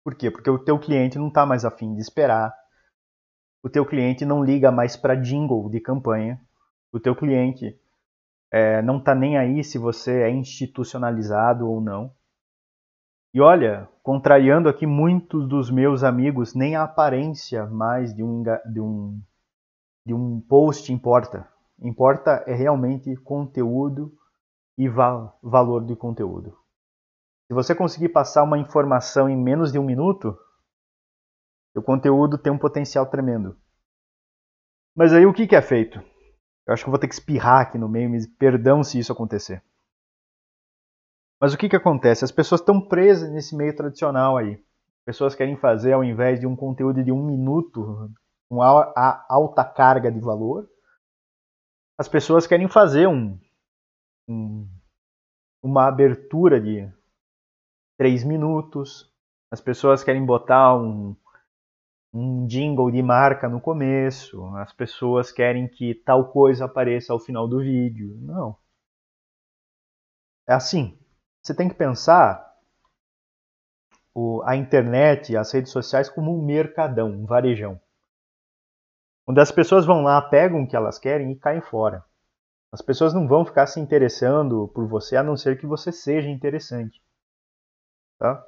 Por 0.08 0.16
quê? 0.16 0.32
Porque 0.32 0.50
o 0.50 0.58
teu 0.58 0.80
cliente 0.80 1.20
não 1.20 1.28
está 1.28 1.46
mais 1.46 1.66
afim 1.66 1.94
de 1.94 2.00
esperar. 2.00 2.54
O 3.62 3.70
teu 3.70 3.86
cliente 3.86 4.24
não 4.24 4.42
liga 4.42 4.72
mais 4.72 4.96
para 4.96 5.16
jingle 5.16 5.70
de 5.70 5.82
campanha. 5.82 6.40
O 6.94 6.98
teu 6.98 7.14
cliente 7.14 7.78
é, 8.50 8.82
não 8.82 9.00
está 9.00 9.14
nem 9.14 9.38
aí 9.38 9.62
se 9.66 9.78
você 9.78 10.22
é 10.22 10.30
institucionalizado 10.30 11.70
ou 11.70 11.82
não. 11.82 12.10
E 13.34 13.42
olha, 13.42 13.90
contrariando 14.02 14.70
aqui 14.70 14.88
muitos 14.88 15.46
dos 15.46 15.70
meus 15.70 16.06
amigos, 16.06 16.56
nem 16.56 16.78
a 16.78 16.84
aparência 16.84 17.66
mais 17.66 18.16
de 18.16 18.24
um, 18.24 18.44
de 18.72 18.80
um, 18.80 19.22
de 20.06 20.14
um 20.14 20.40
post 20.40 20.94
importa. 20.94 21.46
Importa 21.82 22.46
é 22.48 22.56
realmente 22.56 23.14
conteúdo 23.18 24.14
e 24.78 24.88
val 24.88 25.38
valor 25.44 25.84
de 25.84 25.98
conteúdo. 25.98 26.58
Se 27.48 27.54
você 27.54 27.74
conseguir 27.74 28.10
passar 28.10 28.44
uma 28.44 28.58
informação 28.58 29.30
em 29.30 29.38
menos 29.38 29.72
de 29.72 29.80
um 29.80 29.84
minuto, 29.86 30.38
o 31.76 31.82
conteúdo 31.82 32.38
tem 32.38 32.52
um 32.52 32.58
potencial 32.58 33.06
tremendo. 33.06 33.58
Mas 34.96 35.14
aí 35.14 35.26
o 35.26 35.34
que, 35.34 35.48
que 35.48 35.56
é 35.56 35.62
feito? 35.62 36.00
Eu 36.68 36.74
acho 36.74 36.84
que 36.84 36.90
vou 36.90 37.00
ter 37.00 37.08
que 37.08 37.14
espirrar 37.14 37.62
aqui 37.62 37.78
no 37.78 37.88
meio, 37.88 38.10
me 38.10 38.28
perdão 38.28 38.84
se 38.84 39.00
isso 39.00 39.14
acontecer. 39.14 39.64
Mas 41.40 41.54
o 41.54 41.58
que, 41.58 41.70
que 41.70 41.76
acontece? 41.76 42.26
As 42.26 42.32
pessoas 42.32 42.60
estão 42.60 42.82
presas 42.82 43.32
nesse 43.32 43.56
meio 43.56 43.74
tradicional 43.76 44.36
aí. 44.38 44.62
Pessoas 45.06 45.36
querem 45.36 45.56
fazer, 45.56 45.94
ao 45.94 46.04
invés 46.04 46.40
de 46.40 46.48
um 46.48 46.56
conteúdo 46.56 47.02
de 47.02 47.12
um 47.14 47.26
minuto, 47.26 48.12
com 48.50 48.62
alta 48.62 49.64
carga 49.64 50.12
de 50.12 50.20
valor, 50.20 50.68
as 51.98 52.10
pessoas 52.10 52.46
querem 52.46 52.68
fazer 52.68 53.08
um, 53.08 53.40
um, 54.28 54.68
uma 55.64 55.88
abertura 55.88 56.60
de 56.60 56.92
três 57.98 58.24
minutos, 58.24 59.12
as 59.52 59.60
pessoas 59.60 60.04
querem 60.04 60.26
botar 60.26 60.76
um, 60.78 61.16
um 62.14 62.46
jingle 62.46 62.92
de 62.92 63.02
marca 63.02 63.50
no 63.50 63.60
começo, 63.60 64.46
as 64.58 64.72
pessoas 64.74 65.32
querem 65.32 65.68
que 65.68 65.96
tal 65.96 66.32
coisa 66.32 66.66
apareça 66.66 67.12
ao 67.12 67.20
final 67.20 67.48
do 67.48 67.60
vídeo. 67.60 68.18
Não. 68.22 68.58
É 70.48 70.54
assim. 70.54 70.98
Você 71.42 71.56
tem 71.56 71.70
que 71.70 71.76
pensar 71.76 72.46
o, 74.14 74.42
a 74.44 74.56
internet, 74.56 75.36
as 75.38 75.52
redes 75.52 75.72
sociais 75.72 76.10
como 76.10 76.38
um 76.38 76.46
mercadão, 76.46 77.10
um 77.10 77.26
varejão. 77.26 77.80
Onde 79.26 79.40
as 79.40 79.52
pessoas 79.52 79.86
vão 79.86 80.02
lá, 80.02 80.22
pegam 80.22 80.64
o 80.64 80.68
que 80.68 80.76
elas 80.76 80.98
querem 80.98 81.32
e 81.32 81.36
caem 81.36 81.62
fora. 81.62 82.04
As 82.72 82.82
pessoas 82.82 83.14
não 83.14 83.28
vão 83.28 83.46
ficar 83.46 83.68
se 83.68 83.80
interessando 83.80 84.68
por 84.70 84.88
você 84.88 85.16
a 85.16 85.24
não 85.24 85.38
ser 85.38 85.58
que 85.58 85.66
você 85.66 85.92
seja 85.92 86.30
interessante. 86.30 87.02
Tá? 88.18 88.44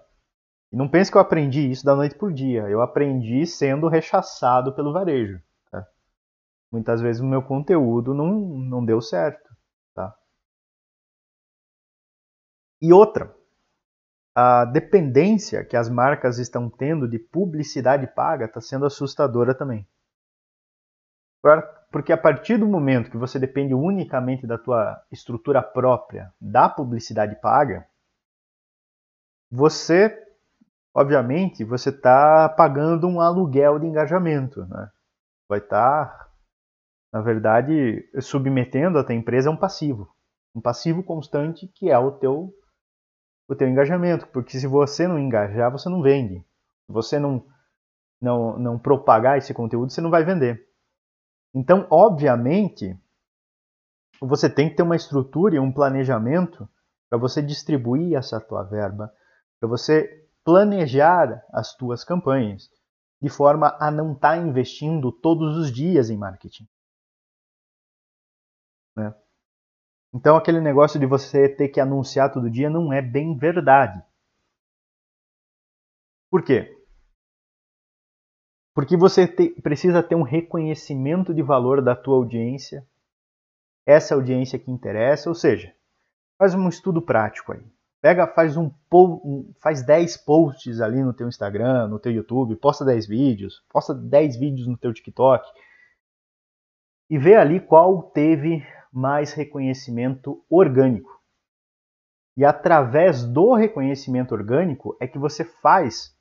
E 0.71 0.75
não 0.75 0.87
pense 0.87 1.11
que 1.11 1.17
eu 1.17 1.21
aprendi 1.21 1.69
isso 1.71 1.83
da 1.83 1.95
noite 1.95 2.15
por 2.15 2.31
dia. 2.31 2.69
Eu 2.69 2.81
aprendi 2.81 3.45
sendo 3.45 3.87
rechaçado 3.87 4.73
pelo 4.73 4.93
varejo. 4.93 5.41
Tá? 5.71 5.85
Muitas 6.71 7.01
vezes 7.01 7.21
o 7.21 7.25
meu 7.25 7.41
conteúdo 7.41 8.13
não, 8.13 8.31
não 8.39 8.85
deu 8.85 9.01
certo. 9.01 9.49
E 12.81 12.93
outra, 12.93 13.35
a 14.33 14.63
dependência 14.63 15.65
que 15.65 15.75
as 15.75 15.89
marcas 15.89 16.37
estão 16.39 16.69
tendo 16.69 17.09
de 17.09 17.19
publicidade 17.19 18.07
paga 18.07 18.45
está 18.45 18.61
sendo 18.61 18.85
assustadora 18.85 19.53
também. 19.53 19.85
Porque 21.91 22.13
a 22.13 22.17
partir 22.17 22.57
do 22.57 22.67
momento 22.67 23.11
que 23.11 23.17
você 23.17 23.37
depende 23.37 23.73
unicamente 23.73 24.47
da 24.47 24.57
tua 24.57 25.01
estrutura 25.11 25.61
própria 25.61 26.33
da 26.39 26.69
publicidade 26.69 27.35
paga, 27.41 27.85
você, 29.51 30.15
obviamente, 30.93 31.63
você 31.63 31.89
está 31.89 32.47
pagando 32.49 33.07
um 33.07 33.19
aluguel 33.19 33.79
de 33.79 33.87
engajamento. 33.87 34.65
Né? 34.65 34.89
Vai 35.47 35.59
estar, 35.59 36.05
tá, 36.05 36.31
na 37.11 37.21
verdade, 37.21 38.07
submetendo 38.21 38.99
a 38.99 39.03
tua 39.03 39.15
empresa 39.15 39.49
a 39.49 39.53
um 39.53 39.57
passivo. 39.57 40.13
Um 40.55 40.61
passivo 40.61 41.03
constante 41.03 41.67
que 41.67 41.89
é 41.89 41.97
o 41.97 42.11
teu 42.11 42.53
o 43.47 43.55
teu 43.55 43.67
engajamento, 43.67 44.27
porque 44.27 44.59
se 44.59 44.67
você 44.67 45.07
não 45.07 45.17
engajar, 45.17 45.71
você 45.71 45.89
não 45.89 46.03
vende. 46.03 46.37
Se 46.85 46.93
você 46.93 47.17
não, 47.17 47.43
não, 48.21 48.59
não 48.59 48.77
propagar 48.77 49.39
esse 49.39 49.55
conteúdo, 49.55 49.91
você 49.91 49.99
não 49.99 50.11
vai 50.11 50.23
vender. 50.23 50.67
Então, 51.51 51.87
obviamente, 51.89 52.95
você 54.21 54.47
tem 54.47 54.69
que 54.69 54.75
ter 54.75 54.83
uma 54.83 54.95
estrutura 54.95 55.55
e 55.55 55.59
um 55.59 55.71
planejamento 55.71 56.69
para 57.09 57.17
você 57.17 57.41
distribuir 57.41 58.15
essa 58.15 58.39
tua 58.39 58.63
verba, 58.63 59.11
para 59.59 59.69
você 59.69 60.27
planejar 60.43 61.45
as 61.51 61.75
tuas 61.75 62.03
campanhas, 62.03 62.71
de 63.21 63.29
forma 63.29 63.75
a 63.79 63.91
não 63.91 64.13
estar 64.13 64.31
tá 64.31 64.37
investindo 64.37 65.11
todos 65.11 65.57
os 65.57 65.71
dias 65.71 66.09
em 66.09 66.17
marketing. 66.17 66.67
Né? 68.95 69.13
Então, 70.13 70.35
aquele 70.35 70.61
negócio 70.61 70.99
de 70.99 71.05
você 71.05 71.47
ter 71.47 71.69
que 71.69 71.79
anunciar 71.79 72.31
todo 72.31 72.49
dia 72.49 72.69
não 72.69 72.91
é 72.91 73.01
bem 73.01 73.37
verdade. 73.37 74.03
Por 76.31 76.43
quê? 76.43 76.75
Porque 78.73 78.95
você 78.95 79.27
te, 79.27 79.49
precisa 79.61 80.01
ter 80.01 80.15
um 80.15 80.23
reconhecimento 80.23 81.33
de 81.33 81.41
valor 81.41 81.81
da 81.81 81.95
tua 81.95 82.15
audiência, 82.15 82.87
essa 83.85 84.15
audiência 84.15 84.57
que 84.57 84.71
interessa, 84.71 85.27
ou 85.27 85.35
seja, 85.35 85.75
faz 86.37 86.55
um 86.55 86.69
estudo 86.69 87.01
prático 87.01 87.51
aí. 87.51 87.78
Pega, 88.01 88.25
faz 88.27 88.55
um, 88.55 88.71
faz 89.59 89.83
10 89.85 90.17
posts 90.17 90.79
ali 90.79 91.03
no 91.03 91.13
teu 91.13 91.27
Instagram, 91.27 91.87
no 91.87 91.99
teu 91.99 92.11
YouTube, 92.11 92.55
posta 92.55 92.85
10 92.85 93.07
vídeos, 93.07 93.61
posta 93.69 93.93
10 93.93 94.37
vídeos 94.37 94.67
no 94.67 94.77
teu 94.77 94.93
TikTok 94.93 95.45
e 97.09 97.17
vê 97.17 97.35
ali 97.35 97.59
qual 97.59 98.03
teve 98.03 98.65
mais 98.91 99.33
reconhecimento 99.33 100.43
orgânico. 100.49 101.19
E 102.37 102.45
através 102.45 103.25
do 103.25 103.53
reconhecimento 103.53 104.33
orgânico 104.33 104.95
é 104.99 105.07
que 105.07 105.17
você 105.17 105.43
faz 105.43 106.15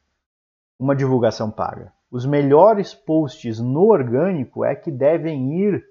uma 0.79 0.97
divulgação 0.97 1.51
paga. 1.51 1.93
Os 2.11 2.25
melhores 2.25 2.95
posts 2.95 3.61
no 3.61 3.85
orgânico 3.85 4.65
é 4.65 4.75
que 4.75 4.91
devem 4.91 5.61
ir 5.61 5.87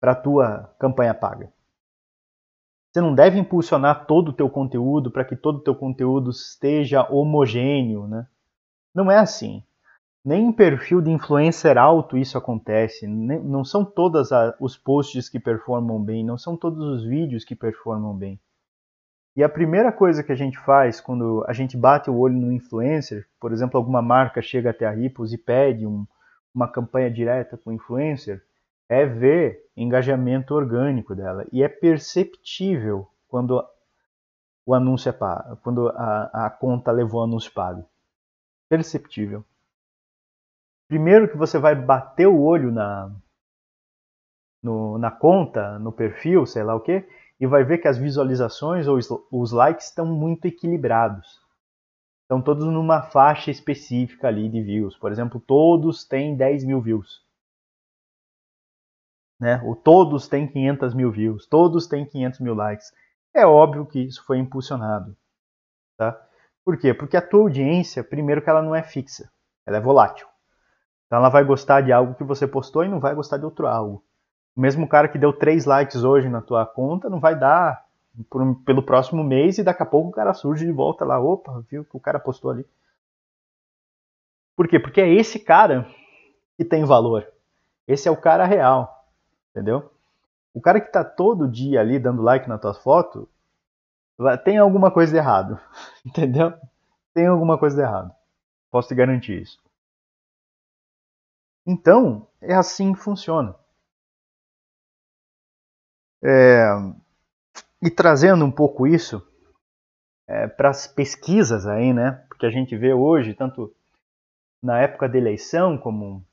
para 0.00 0.12
a 0.12 0.16
tua 0.16 0.74
campanha 0.78 1.14
paga. 1.14 1.52
Você 2.92 3.00
não 3.00 3.14
deve 3.14 3.38
impulsionar 3.38 4.04
todo 4.06 4.28
o 4.28 4.32
teu 4.34 4.50
conteúdo 4.50 5.10
para 5.10 5.24
que 5.24 5.34
todo 5.34 5.56
o 5.56 5.62
teu 5.62 5.74
conteúdo 5.74 6.30
esteja 6.30 7.10
homogêneo, 7.10 8.06
né? 8.06 8.26
Não 8.94 9.10
é 9.10 9.16
assim. 9.16 9.62
Nem 10.22 10.48
em 10.48 10.52
perfil 10.52 11.00
de 11.00 11.10
influencer 11.10 11.78
alto 11.78 12.18
isso 12.18 12.36
acontece. 12.36 13.06
não 13.06 13.64
são 13.64 13.82
todos 13.82 14.28
os 14.60 14.76
posts 14.76 15.28
que 15.30 15.40
performam 15.40 16.02
bem, 16.02 16.22
não 16.22 16.36
são 16.36 16.54
todos 16.54 16.84
os 16.86 17.02
vídeos 17.02 17.44
que 17.44 17.56
performam 17.56 18.14
bem. 18.14 18.38
E 19.34 19.42
a 19.42 19.48
primeira 19.48 19.90
coisa 19.90 20.22
que 20.22 20.30
a 20.30 20.36
gente 20.36 20.58
faz 20.58 21.00
quando 21.00 21.42
a 21.48 21.54
gente 21.54 21.78
bate 21.78 22.10
o 22.10 22.18
olho 22.18 22.36
no 22.36 22.52
influencer, 22.52 23.26
por 23.40 23.52
exemplo, 23.52 23.78
alguma 23.78 24.02
marca 24.02 24.42
chega 24.42 24.68
até 24.68 24.84
a 24.84 24.90
Ripos 24.90 25.32
e 25.32 25.38
pede 25.38 25.86
um, 25.86 26.06
uma 26.54 26.68
campanha 26.68 27.10
direta 27.10 27.56
com 27.56 27.70
o 27.70 27.72
influencer, 27.72 28.44
é 28.88 29.06
ver 29.06 29.70
engajamento 29.76 30.54
orgânico 30.54 31.14
dela. 31.14 31.46
E 31.52 31.62
é 31.62 31.68
perceptível 31.68 33.08
quando 33.28 33.64
o 34.64 34.74
anúncio 34.74 35.08
é 35.08 35.12
pago, 35.12 35.56
quando 35.62 35.88
a, 35.88 36.46
a 36.46 36.50
conta 36.50 36.92
levou 36.92 37.20
o 37.20 37.24
anúncio 37.24 37.52
pago. 37.52 37.84
Perceptível. 38.68 39.44
Primeiro 40.88 41.28
que 41.28 41.36
você 41.36 41.58
vai 41.58 41.74
bater 41.74 42.26
o 42.26 42.40
olho 42.40 42.70
na, 42.70 43.10
no, 44.62 44.98
na 44.98 45.10
conta, 45.10 45.78
no 45.78 45.90
perfil, 45.90 46.46
sei 46.46 46.62
lá 46.62 46.74
o 46.74 46.80
que, 46.80 47.06
e 47.40 47.46
vai 47.46 47.64
ver 47.64 47.78
que 47.78 47.88
as 47.88 47.98
visualizações 47.98 48.86
ou 48.86 48.98
os 49.30 49.52
likes 49.52 49.86
estão 49.86 50.06
muito 50.06 50.46
equilibrados. 50.46 51.40
Estão 52.22 52.40
todos 52.40 52.64
numa 52.64 53.02
faixa 53.02 53.50
específica 53.50 54.28
ali 54.28 54.48
de 54.48 54.62
views. 54.62 54.96
Por 54.96 55.10
exemplo, 55.10 55.40
todos 55.40 56.04
têm 56.06 56.36
10 56.36 56.64
mil 56.64 56.80
views. 56.80 57.22
Né? 59.42 59.60
O 59.64 59.74
todos 59.74 60.28
têm 60.28 60.46
500 60.46 60.94
mil 60.94 61.10
views, 61.10 61.48
todos 61.48 61.88
têm 61.88 62.06
500 62.06 62.38
mil 62.38 62.54
likes. 62.54 62.92
É 63.34 63.44
óbvio 63.44 63.84
que 63.84 63.98
isso 63.98 64.24
foi 64.24 64.38
impulsionado. 64.38 65.16
Tá? 65.96 66.16
Por 66.64 66.78
quê? 66.78 66.94
Porque 66.94 67.16
a 67.16 67.20
tua 67.20 67.40
audiência, 67.40 68.04
primeiro 68.04 68.40
que 68.40 68.48
ela 68.48 68.62
não 68.62 68.72
é 68.72 68.84
fixa, 68.84 69.28
ela 69.66 69.78
é 69.78 69.80
volátil. 69.80 70.28
Então 71.06 71.18
ela 71.18 71.28
vai 71.28 71.42
gostar 71.42 71.80
de 71.80 71.90
algo 71.92 72.14
que 72.14 72.22
você 72.22 72.46
postou 72.46 72.84
e 72.84 72.88
não 72.88 73.00
vai 73.00 73.16
gostar 73.16 73.36
de 73.36 73.44
outro 73.44 73.66
algo. 73.66 74.04
O 74.56 74.60
mesmo 74.60 74.86
cara 74.86 75.08
que 75.08 75.18
deu 75.18 75.32
três 75.32 75.64
likes 75.64 76.04
hoje 76.04 76.28
na 76.28 76.40
tua 76.40 76.64
conta 76.64 77.10
não 77.10 77.18
vai 77.18 77.36
dar 77.36 77.84
por, 78.30 78.54
pelo 78.64 78.84
próximo 78.84 79.24
mês 79.24 79.58
e 79.58 79.64
daqui 79.64 79.82
a 79.82 79.86
pouco 79.86 80.10
o 80.10 80.12
cara 80.12 80.32
surge 80.34 80.64
de 80.64 80.70
volta 80.70 81.04
lá. 81.04 81.18
Opa, 81.18 81.64
viu 81.68 81.84
que 81.84 81.96
o 81.96 82.00
cara 82.00 82.20
postou 82.20 82.52
ali. 82.52 82.64
Por 84.54 84.68
quê? 84.68 84.78
Porque 84.78 85.00
é 85.00 85.12
esse 85.12 85.40
cara 85.40 85.84
que 86.56 86.64
tem 86.64 86.84
valor. 86.84 87.26
Esse 87.88 88.06
é 88.06 88.10
o 88.12 88.16
cara 88.16 88.44
real. 88.44 89.01
Entendeu? 89.52 89.92
O 90.54 90.60
cara 90.60 90.80
que 90.80 90.90
tá 90.90 91.04
todo 91.04 91.48
dia 91.48 91.80
ali 91.80 91.98
dando 91.98 92.22
like 92.22 92.48
na 92.48 92.58
tua 92.58 92.74
foto 92.74 93.28
tem 94.44 94.58
alguma 94.58 94.90
coisa 94.90 95.12
de 95.12 95.18
errado. 95.18 95.60
Entendeu? 96.04 96.52
Tem 97.14 97.26
alguma 97.26 97.58
coisa 97.58 97.76
de 97.76 97.82
errado. 97.82 98.14
Posso 98.70 98.88
te 98.88 98.94
garantir 98.94 99.42
isso. 99.42 99.62
Então, 101.66 102.26
é 102.40 102.54
assim 102.54 102.92
que 102.92 103.00
funciona. 103.00 103.54
É, 106.24 106.66
e 107.82 107.90
trazendo 107.90 108.44
um 108.44 108.50
pouco 108.50 108.86
isso 108.86 109.26
é, 110.26 110.46
para 110.46 110.70
as 110.70 110.86
pesquisas 110.86 111.66
aí, 111.66 111.92
né? 111.92 112.24
Porque 112.28 112.46
a 112.46 112.50
gente 112.50 112.76
vê 112.76 112.92
hoje, 112.92 113.34
tanto 113.34 113.74
na 114.62 114.80
época 114.80 115.08
da 115.08 115.18
eleição, 115.18 115.76
como 115.76 116.24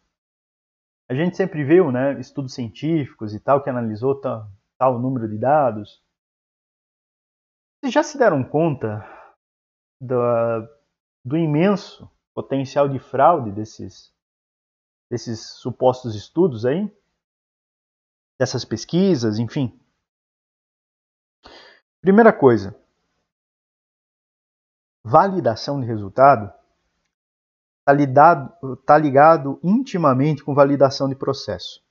a 1.10 1.16
gente 1.16 1.36
sempre 1.36 1.64
viu, 1.64 1.92
né? 1.92 2.20
Estudos 2.20 2.54
científicos 2.54 3.34
e 3.34 3.40
tal, 3.40 3.64
que 3.64 3.70
analisou 3.70 4.22
tal, 4.22 4.48
tal 4.78 5.00
número 5.00 5.28
de 5.28 5.40
dados. 5.40 6.04
Vocês 7.82 7.92
já 7.92 8.04
se 8.04 8.16
deram 8.18 8.44
conta 8.44 9.04
do, 10.00 11.36
imenso 11.36 12.10
potencial 12.34 12.88
de 12.88 13.00
fraude 13.00 13.52
desses, 13.52 14.14
desses 15.10 15.50
supostos 15.54 16.14
estudos 16.14 16.64
aí? 16.64 16.96
Dessas 18.40 18.64
pesquisas, 18.64 19.40
enfim. 19.40 19.78
Primeira 22.02 22.32
coisa, 22.32 22.80
validação 25.04 25.82
de 25.82 25.88
resultado 25.88 26.54
está 27.90 27.94
ligado, 27.94 28.78
tá 28.86 28.98
ligado 28.98 29.60
intimamente 29.64 30.44
com 30.44 30.54
validação 30.54 31.10
de 31.10 31.16
processo. 31.16 31.84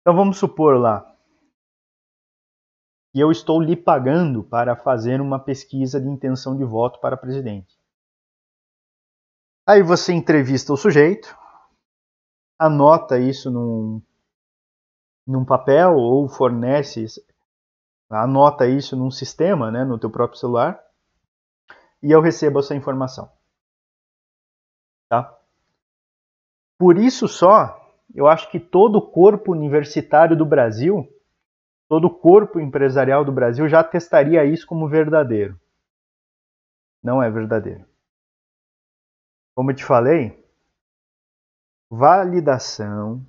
Então 0.00 0.16
vamos 0.16 0.38
supor 0.38 0.78
lá 0.78 1.04
que 3.12 3.20
eu 3.20 3.30
estou 3.30 3.60
lhe 3.60 3.76
pagando 3.76 4.42
para 4.44 4.76
fazer 4.76 5.20
uma 5.20 5.38
pesquisa 5.38 6.00
de 6.00 6.08
intenção 6.08 6.56
de 6.56 6.64
voto 6.64 7.00
para 7.00 7.16
presidente. 7.16 7.78
Aí 9.66 9.82
você 9.82 10.12
entrevista 10.12 10.72
o 10.72 10.76
sujeito, 10.76 11.36
anota 12.58 13.18
isso 13.18 13.50
num, 13.50 14.00
num 15.26 15.44
papel 15.44 15.94
ou 15.94 16.28
fornece 16.28 17.06
anota 18.08 18.66
isso 18.66 18.96
num 18.96 19.10
sistema, 19.10 19.70
né, 19.70 19.84
no 19.84 19.98
teu 19.98 20.10
próprio 20.10 20.38
celular, 20.38 20.82
e 22.02 22.10
eu 22.10 22.22
recebo 22.22 22.60
essa 22.60 22.74
informação. 22.74 23.30
Tá? 25.08 25.38
Por 26.78 26.96
isso 26.96 27.26
só, 27.26 27.92
eu 28.14 28.28
acho 28.28 28.48
que 28.50 28.60
todo 28.60 28.96
o 28.96 29.10
corpo 29.10 29.50
universitário 29.50 30.36
do 30.36 30.46
Brasil, 30.46 31.06
todo 31.88 32.06
o 32.06 32.14
corpo 32.14 32.60
empresarial 32.60 33.24
do 33.24 33.32
Brasil 33.32 33.68
já 33.68 33.82
testaria 33.82 34.44
isso 34.44 34.64
como 34.64 34.88
verdadeiro. 34.88 35.60
Não 37.02 37.20
é 37.20 37.28
verdadeiro. 37.28 37.84
Como 39.56 39.72
eu 39.72 39.74
te 39.74 39.84
falei, 39.84 40.46
validação 41.90 43.26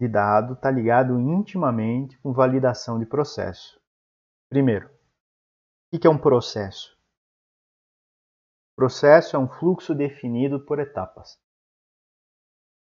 de 0.00 0.08
dado 0.08 0.54
está 0.54 0.70
ligado 0.70 1.20
intimamente 1.20 2.18
com 2.18 2.32
validação 2.32 2.98
de 2.98 3.06
processo. 3.06 3.80
Primeiro, 4.48 4.90
o 5.92 5.98
que 5.98 6.06
é 6.06 6.10
um 6.10 6.18
processo? 6.18 6.96
Processo 8.74 9.36
é 9.36 9.38
um 9.38 9.48
fluxo 9.48 9.94
definido 9.94 10.60
por 10.60 10.80
etapas. 10.80 11.38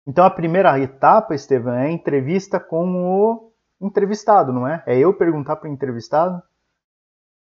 Então 0.06 0.24
a 0.24 0.30
primeira 0.30 0.78
etapa, 0.78 1.34
Estevam, 1.34 1.74
é 1.74 1.86
a 1.86 1.90
entrevista 1.90 2.60
com 2.60 2.86
o 2.94 3.52
entrevistado, 3.80 4.52
não 4.52 4.66
é? 4.66 4.82
É 4.86 4.98
eu 4.98 5.16
perguntar 5.16 5.56
para 5.56 5.68
o 5.68 5.72
entrevistado 5.72 6.40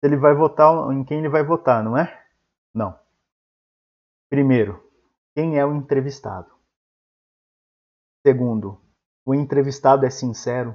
se 0.00 0.06
ele 0.06 0.16
vai 0.16 0.34
votar 0.34 0.90
em 0.92 1.04
quem 1.04 1.18
ele 1.18 1.28
vai 1.28 1.42
votar, 1.42 1.84
não 1.84 1.96
é? 1.96 2.26
Não. 2.74 2.98
Primeiro, 4.28 4.82
quem 5.34 5.58
é 5.58 5.64
o 5.64 5.74
entrevistado? 5.74 6.50
Segundo, 8.26 8.80
o 9.24 9.34
entrevistado 9.34 10.04
é 10.04 10.10
sincero? 10.10 10.74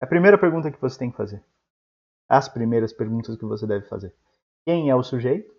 É 0.00 0.06
a 0.06 0.08
primeira 0.08 0.38
pergunta 0.38 0.70
que 0.70 0.80
você 0.80 0.98
tem 0.98 1.10
que 1.10 1.16
fazer. 1.16 1.44
As 2.28 2.48
primeiras 2.48 2.92
perguntas 2.92 3.36
que 3.36 3.44
você 3.44 3.66
deve 3.66 3.86
fazer. 3.86 4.14
Quem 4.64 4.88
é 4.88 4.96
o 4.96 5.02
sujeito? 5.02 5.52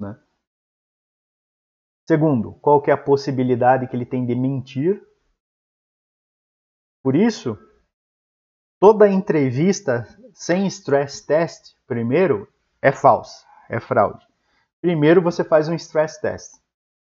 Né? 0.00 0.18
Segundo, 2.06 2.54
qual 2.60 2.82
que 2.82 2.90
é 2.90 2.94
a 2.94 3.02
possibilidade 3.02 3.86
que 3.88 3.96
ele 3.96 4.04
tem 4.04 4.26
de 4.26 4.34
mentir? 4.34 5.02
Por 7.02 7.16
isso, 7.16 7.58
toda 8.78 9.08
entrevista 9.08 10.06
sem 10.32 10.66
stress 10.66 11.26
test, 11.26 11.74
primeiro, 11.86 12.48
é 12.82 12.92
falsa, 12.92 13.46
é 13.68 13.80
fraude. 13.80 14.26
Primeiro 14.80 15.22
você 15.22 15.42
faz 15.42 15.68
um 15.68 15.74
stress 15.74 16.20
test, 16.20 16.52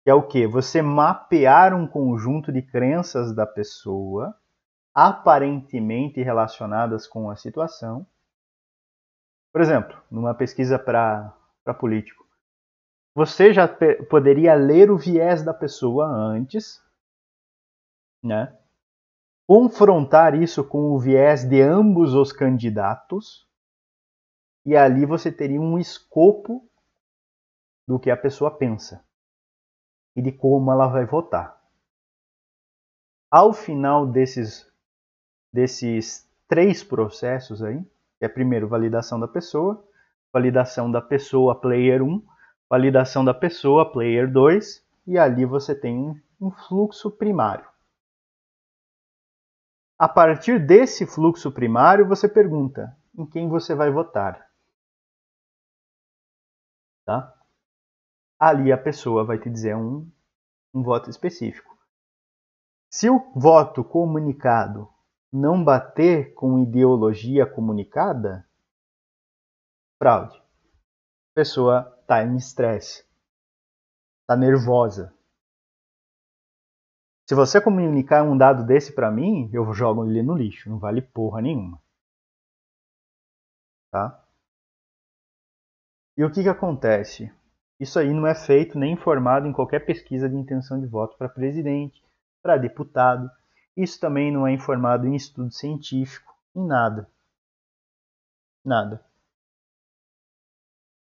que 0.04 0.10
é 0.10 0.14
o 0.14 0.26
que? 0.26 0.48
Você 0.48 0.82
mapear 0.82 1.74
um 1.74 1.88
conjunto 1.88 2.52
de 2.52 2.62
crenças 2.62 3.36
da 3.36 3.46
pessoa 3.46 4.38
aparentemente 4.94 6.22
relacionadas 6.22 7.06
com 7.06 7.30
a 7.30 7.36
situação. 7.36 8.08
Por 9.54 9.62
exemplo, 9.62 9.98
numa 10.10 10.34
pesquisa 10.34 10.80
para 10.80 11.34
político, 11.80 12.27
você 13.18 13.52
já 13.52 13.68
poderia 14.12 14.54
ler 14.54 14.92
o 14.92 14.96
viés 14.96 15.44
da 15.44 15.52
pessoa 15.52 16.06
antes, 16.06 16.80
né? 18.24 18.56
confrontar 19.48 20.40
isso 20.40 20.64
com 20.64 20.92
o 20.92 21.00
viés 21.00 21.44
de 21.44 21.60
ambos 21.60 22.14
os 22.14 22.32
candidatos, 22.32 23.50
e 24.64 24.78
ali 24.78 25.04
você 25.04 25.32
teria 25.32 25.60
um 25.60 25.80
escopo 25.80 26.70
do 27.88 27.98
que 28.00 28.12
a 28.12 28.18
pessoa 28.18 28.56
pensa 28.56 29.04
e 30.16 30.22
de 30.22 30.32
como 30.32 30.72
ela 30.72 30.86
vai 30.86 31.04
votar. 31.04 31.60
Ao 33.32 33.52
final 33.52 34.06
desses, 34.06 34.72
desses 35.52 36.30
três 36.48 36.84
processos 36.84 37.64
aí, 37.64 37.84
que 38.20 38.26
é 38.26 38.30
primeiro 38.30 38.68
validação 38.68 39.20
da 39.20 39.28
pessoa, 39.28 39.84
validação 40.32 40.92
da 40.92 41.02
pessoa 41.02 41.60
player 41.60 42.04
1, 42.04 42.37
validação 42.70 43.24
da 43.24 43.34
pessoa 43.34 43.92
player 43.92 44.32
2, 44.32 44.86
e 45.08 45.18
ali 45.18 45.46
você 45.46 45.74
tem 45.74 46.22
um 46.40 46.52
fluxo 46.52 47.10
primário. 47.10 47.68
A 49.98 50.08
partir 50.08 50.64
desse 50.64 51.06
fluxo 51.06 51.52
primário, 51.52 52.08
você 52.08 52.28
pergunta 52.28 52.96
em 53.18 53.26
quem 53.26 53.50
você 53.50 53.74
vai 53.74 53.90
votar. 53.90 54.48
Tá? 57.06 57.38
ali 58.40 58.72
a 58.72 58.78
pessoa 58.78 59.24
vai 59.26 59.40
te 59.40 59.50
dizer 59.50 59.76
um, 59.76 60.10
um 60.74 60.84
voto 60.84 61.10
específico. 61.10 61.76
Se 62.90 63.10
o 63.10 63.32
voto 63.36 63.84
comunicado 63.84 64.90
não 65.32 65.64
bater 65.64 66.34
com 66.34 66.60
ideologia 66.60 67.46
comunicada, 67.46 68.48
fraude. 70.00 70.38
A 70.38 71.36
pessoa 71.36 71.97
está 72.08 72.24
em 72.24 72.38
estresse, 72.38 73.06
está 74.22 74.38
nervosa. 74.38 75.14
Se 77.28 77.36
você 77.36 77.60
comunicar 77.60 78.24
um 78.24 78.38
dado 78.38 78.66
desse 78.66 78.96
para 78.96 79.12
mim, 79.12 79.50
eu 79.52 79.74
jogo 79.74 80.06
ele 80.06 80.24
no 80.24 80.34
lixo, 80.34 80.70
não 80.70 80.80
vale 80.80 81.02
porra 81.02 81.42
nenhuma. 81.42 81.82
Tá? 83.92 84.24
E 86.16 86.24
o 86.24 86.32
que, 86.32 86.44
que 86.44 86.50
acontece? 86.50 87.30
Isso 87.78 88.00
aí 88.00 88.14
não 88.14 88.26
é 88.26 88.34
feito 88.34 88.80
nem 88.80 88.94
informado 88.94 89.46
em 89.46 89.52
qualquer 89.52 89.86
pesquisa 89.86 90.30
de 90.30 90.36
intenção 90.38 90.80
de 90.80 90.88
voto 90.88 91.18
para 91.18 91.28
presidente, 91.28 92.02
para 92.42 92.58
deputado. 92.58 93.30
Isso 93.76 94.00
também 94.00 94.32
não 94.32 94.48
é 94.48 94.54
informado 94.54 95.06
em 95.06 95.14
estudo 95.14 95.52
científico, 95.52 96.34
em 96.56 96.66
nada. 96.66 97.12
Nada. 98.64 99.07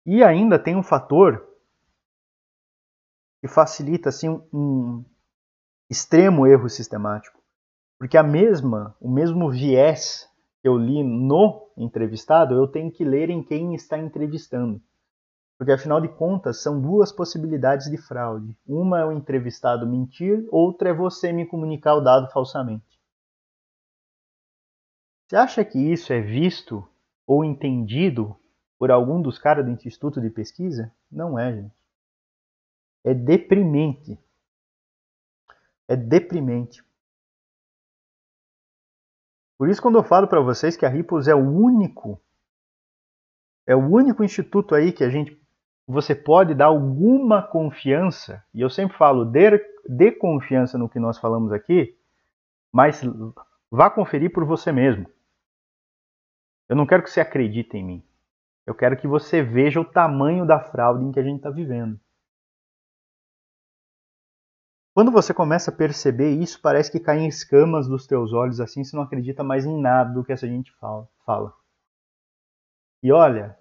E 0.08 0.24
ainda 0.24 0.58
tem 0.58 0.74
um 0.74 0.82
fator 0.82 1.46
que 3.42 3.48
facilita 3.50 4.08
assim 4.08 4.30
um 4.54 5.04
extremo 5.90 6.48
erro 6.48 6.70
sistemático, 6.70 7.38
porque 8.00 8.18
a 8.18 8.24
mesma, 8.24 8.96
o 9.02 9.12
mesmo 9.12 9.52
viés 9.52 10.26
que 10.62 10.68
eu 10.68 10.78
li 10.78 11.04
no 11.04 11.70
entrevistado, 11.78 12.56
eu 12.56 12.68
tenho 12.70 12.90
que 12.90 13.04
ler 13.04 13.30
em 13.30 13.44
quem 13.44 13.76
está 13.76 13.98
entrevistando. 13.98 14.82
Porque 15.58 15.74
afinal 15.74 16.00
de 16.00 16.08
contas, 16.08 16.64
são 16.64 16.80
duas 16.80 17.12
possibilidades 17.12 17.90
de 17.90 17.98
fraude. 17.98 18.58
Uma 18.66 19.02
é 19.02 19.06
o 19.06 19.12
entrevistado 19.12 19.86
mentir, 19.86 20.48
outra 20.52 20.90
é 20.90 20.94
você 20.94 21.34
me 21.34 21.46
comunicar 21.46 21.96
o 21.96 22.02
dado 22.02 22.32
falsamente. 22.32 22.98
Você 25.28 25.36
acha 25.36 25.66
que 25.66 25.80
isso 25.80 26.14
é 26.14 26.22
visto 26.22 26.88
ou 27.26 27.44
entendido 27.44 28.40
por 28.78 28.92
algum 28.92 29.22
dos 29.22 29.40
caras 29.40 29.66
do 29.66 29.72
Instituto 29.72 30.22
de 30.22 30.30
Pesquisa? 30.30 30.94
Não 31.12 31.38
é, 31.38 31.54
gente. 31.54 31.76
É 33.04 33.14
deprimente. 33.14 34.20
É 35.88 35.96
deprimente. 35.96 36.84
Por 39.58 39.70
isso, 39.70 39.82
quando 39.82 39.98
eu 39.98 40.04
falo 40.04 40.28
para 40.28 40.42
vocês 40.42 40.78
que 40.78 40.86
a 40.86 40.90
Ripos 40.90 41.28
é 41.28 41.34
o 41.34 41.40
único, 41.40 42.22
é 43.66 43.76
o 43.76 43.80
único 43.80 44.24
instituto 44.24 44.76
aí 44.76 44.92
que 44.92 45.04
a 45.04 45.10
gente 45.10 45.36
você 45.88 46.14
pode 46.14 46.54
dar 46.54 46.66
alguma 46.66 47.42
confiança, 47.42 48.44
e 48.54 48.60
eu 48.60 48.70
sempre 48.70 48.98
falo, 48.98 49.24
dê, 49.24 49.58
dê 49.88 50.12
confiança 50.12 50.78
no 50.78 50.90
que 50.90 51.00
nós 51.00 51.18
falamos 51.18 51.54
aqui, 51.54 51.98
mas 52.74 53.02
vá 53.72 53.90
conferir 53.90 54.34
por 54.34 54.44
você 54.44 54.70
mesmo. 54.72 55.10
Eu 56.68 56.76
não 56.76 56.86
quero 56.86 57.04
que 57.04 57.10
você 57.10 57.22
acredite 57.22 57.78
em 57.78 57.86
mim. 57.86 58.07
Eu 58.68 58.76
quero 58.76 58.98
que 58.98 59.08
você 59.08 59.42
veja 59.42 59.80
o 59.80 59.86
tamanho 59.86 60.46
da 60.46 60.60
fraude 60.60 61.06
em 61.06 61.12
que 61.14 61.20
a 61.20 61.24
gente 61.24 61.38
está 61.38 61.50
vivendo. 61.50 61.98
Quando 64.94 65.10
você 65.10 65.34
começa 65.34 65.72
a 65.72 65.74
perceber 65.74 66.32
isso, 66.32 66.62
parece 66.62 66.92
que 66.92 67.00
caem 67.00 67.30
escamas 67.30 67.88
dos 67.88 68.06
teus 68.06 68.34
olhos 68.34 68.60
assim, 68.60 68.84
você 68.84 68.94
não 68.94 69.04
acredita 69.04 69.42
mais 69.42 69.66
em 69.66 69.80
nada 69.80 70.14
do 70.14 70.22
que 70.22 70.34
essa 70.34 70.46
gente 70.46 70.70
fala. 71.26 71.56
E 73.02 73.10
olha, 73.10 73.58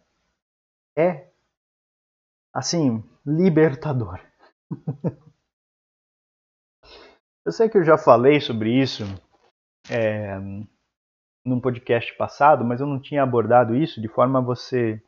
é 0.97 1.31
assim, 2.53 3.05
libertador. 3.25 4.19
eu 7.45 7.53
sei 7.53 7.69
que 7.69 7.79
eu 7.79 7.85
já 7.85 7.97
falei 7.97 8.41
sobre 8.41 8.73
isso 8.73 9.05
é, 9.89 10.37
num 11.47 11.61
podcast 11.61 12.13
passado, 12.17 12.65
mas 12.65 12.81
eu 12.81 12.87
não 12.87 12.99
tinha 12.99 13.23
abordado 13.23 13.77
isso 13.77 14.01
de 14.01 14.09
forma 14.09 14.41
a 14.41 14.43
você 14.43 15.01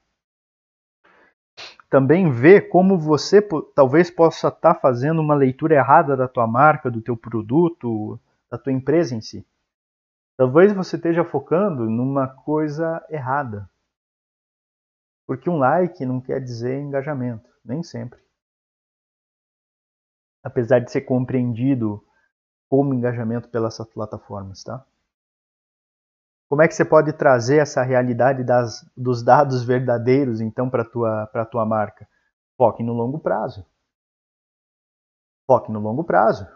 também 1.90 2.31
ver 2.31 2.68
como 2.68 2.96
você 2.96 3.42
talvez 3.74 4.11
possa 4.11 4.48
estar 4.48 4.74
tá 4.74 4.81
fazendo 4.81 5.20
uma 5.20 5.35
leitura 5.35 5.74
errada 5.74 6.16
da 6.16 6.29
tua 6.29 6.46
marca, 6.46 6.90
do 6.90 7.03
teu 7.03 7.16
produto, 7.16 8.20
da 8.51 8.57
tua 8.57 8.72
empresa 8.72 9.14
em 9.14 9.20
si. 9.20 9.44
Talvez 10.37 10.72
você 10.72 10.96
esteja 10.96 11.24
focando 11.24 11.90
numa 11.90 12.29
coisa 12.29 13.05
errada. 13.11 13.68
Porque 15.27 15.51
um 15.51 15.59
like 15.59 16.07
não 16.07 16.20
quer 16.20 16.40
dizer 16.40 16.79
engajamento, 16.79 17.51
nem 17.64 17.83
sempre. 17.83 18.20
Apesar 20.44 20.79
de 20.79 20.92
ser 20.92 21.01
compreendido 21.01 22.05
como 22.68 22.94
engajamento 22.94 23.48
pelas 23.48 23.77
plataformas, 23.92 24.62
tá? 24.62 24.87
Como 26.49 26.63
é 26.63 26.69
que 26.69 26.75
você 26.75 26.85
pode 26.85 27.13
trazer 27.13 27.59
essa 27.59 27.83
realidade 27.83 28.43
das, 28.43 28.83
dos 28.97 29.23
dados 29.23 29.63
verdadeiros, 29.63 30.41
então, 30.41 30.71
para 30.71 30.83
a 30.83 30.89
tua, 30.89 31.27
tua 31.51 31.67
marca? 31.67 32.09
Foque 32.57 32.83
no 32.83 32.95
longo 32.95 33.19
prazo. 33.19 33.67
Foque 35.47 35.71
no 35.71 35.79
longo 35.79 36.03
prazo. 36.05 36.47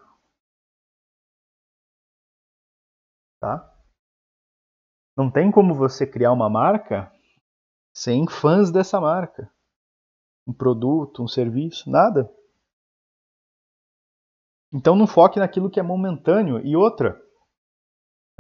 Tá? 3.39 3.71
Não 5.17 5.31
tem 5.31 5.51
como 5.51 5.75
você 5.75 6.07
criar 6.07 6.33
uma 6.33 6.49
marca 6.49 7.13
sem 7.95 8.27
fãs 8.27 8.71
dessa 8.71 8.99
marca. 8.99 9.53
Um 10.47 10.55
produto, 10.55 11.23
um 11.23 11.29
serviço, 11.29 11.91
nada. 11.91 12.33
Então 14.73 14.97
não 14.97 15.07
foque 15.07 15.39
naquilo 15.39 15.71
que 15.71 15.79
é 15.79 15.83
momentâneo. 15.83 16.59
E 16.61 16.75
outra, 16.75 17.21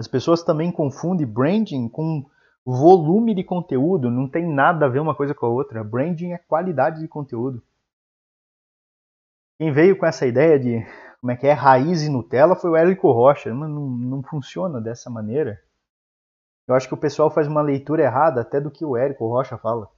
as 0.03 0.09
pessoas 0.09 0.43
também 0.43 0.73
confundem 0.73 1.25
branding 1.25 1.89
com 1.89 2.29
volume 2.67 3.37
de 3.37 3.45
conteúdo. 3.45 4.11
Não 4.11 4.29
tem 4.29 4.45
nada 4.45 4.87
a 4.87 4.89
ver 4.89 4.99
uma 4.99 5.15
coisa 5.15 5.33
com 5.33 5.47
a 5.47 5.49
outra. 5.49 5.85
Branding 5.85 6.33
é 6.33 6.39
qualidade 6.39 6.99
de 6.99 7.07
conteúdo. 7.07 7.63
Quem 9.61 9.73
veio 9.73 9.97
com 9.97 10.05
essa 10.05 10.27
ideia 10.27 10.59
de 10.59 10.85
como 11.21 11.31
é 11.31 11.37
que 11.37 11.47
é 11.47 11.53
raiz 11.53 12.03
e 12.03 12.09
Nutella 12.09 12.57
foi 12.57 12.71
o 12.71 12.77
Érico 12.77 13.13
Rocha. 13.13 13.55
Mas 13.55 13.71
não, 13.71 13.89
não 13.89 14.23
funciona 14.25 14.81
dessa 14.81 15.09
maneira. 15.09 15.63
Eu 16.67 16.75
acho 16.75 16.89
que 16.89 16.95
o 16.95 17.01
pessoal 17.01 17.31
faz 17.31 17.47
uma 17.47 17.63
leitura 17.63 18.03
errada 18.03 18.41
até 18.41 18.61
do 18.61 18.73
que 18.73 18.85
o 18.85 18.97
Érico 18.97 19.29
Rocha 19.29 19.57
fala. 19.57 19.89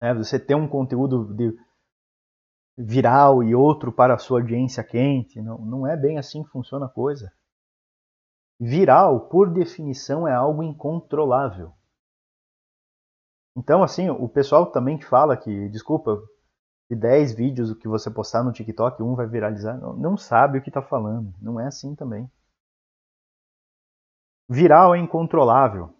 É, 0.00 0.14
você 0.14 0.38
tem 0.38 0.56
um 0.56 0.68
conteúdo 0.68 1.34
de 1.34 1.52
viral 2.78 3.42
e 3.42 3.56
outro 3.56 3.90
para 3.90 4.14
a 4.14 4.18
sua 4.18 4.38
audiência 4.38 4.84
quente. 4.84 5.42
Não, 5.42 5.58
não 5.58 5.84
é 5.84 5.96
bem 5.96 6.16
assim 6.16 6.44
que 6.44 6.50
funciona 6.50 6.86
a 6.86 6.88
coisa. 6.88 7.32
Viral, 8.60 9.28
por 9.28 9.52
definição, 9.52 10.26
é 10.26 10.32
algo 10.32 10.62
incontrolável. 10.62 11.72
Então, 13.56 13.82
assim, 13.82 14.10
o 14.10 14.28
pessoal 14.28 14.70
também 14.70 14.98
que 14.98 15.04
fala 15.04 15.36
que, 15.36 15.68
desculpa, 15.68 16.20
de 16.90 16.96
10 16.96 17.34
vídeos 17.34 17.72
que 17.74 17.88
você 17.88 18.10
postar 18.10 18.42
no 18.42 18.52
TikTok, 18.52 19.02
um 19.02 19.14
vai 19.14 19.26
viralizar. 19.26 19.76
Não, 19.78 19.94
não 19.94 20.16
sabe 20.16 20.58
o 20.58 20.62
que 20.62 20.70
está 20.70 20.82
falando. 20.82 21.32
Não 21.40 21.58
é 21.58 21.66
assim 21.66 21.94
também. 21.94 22.30
Viral 24.48 24.94
é 24.94 24.98
incontrolável. 24.98 25.94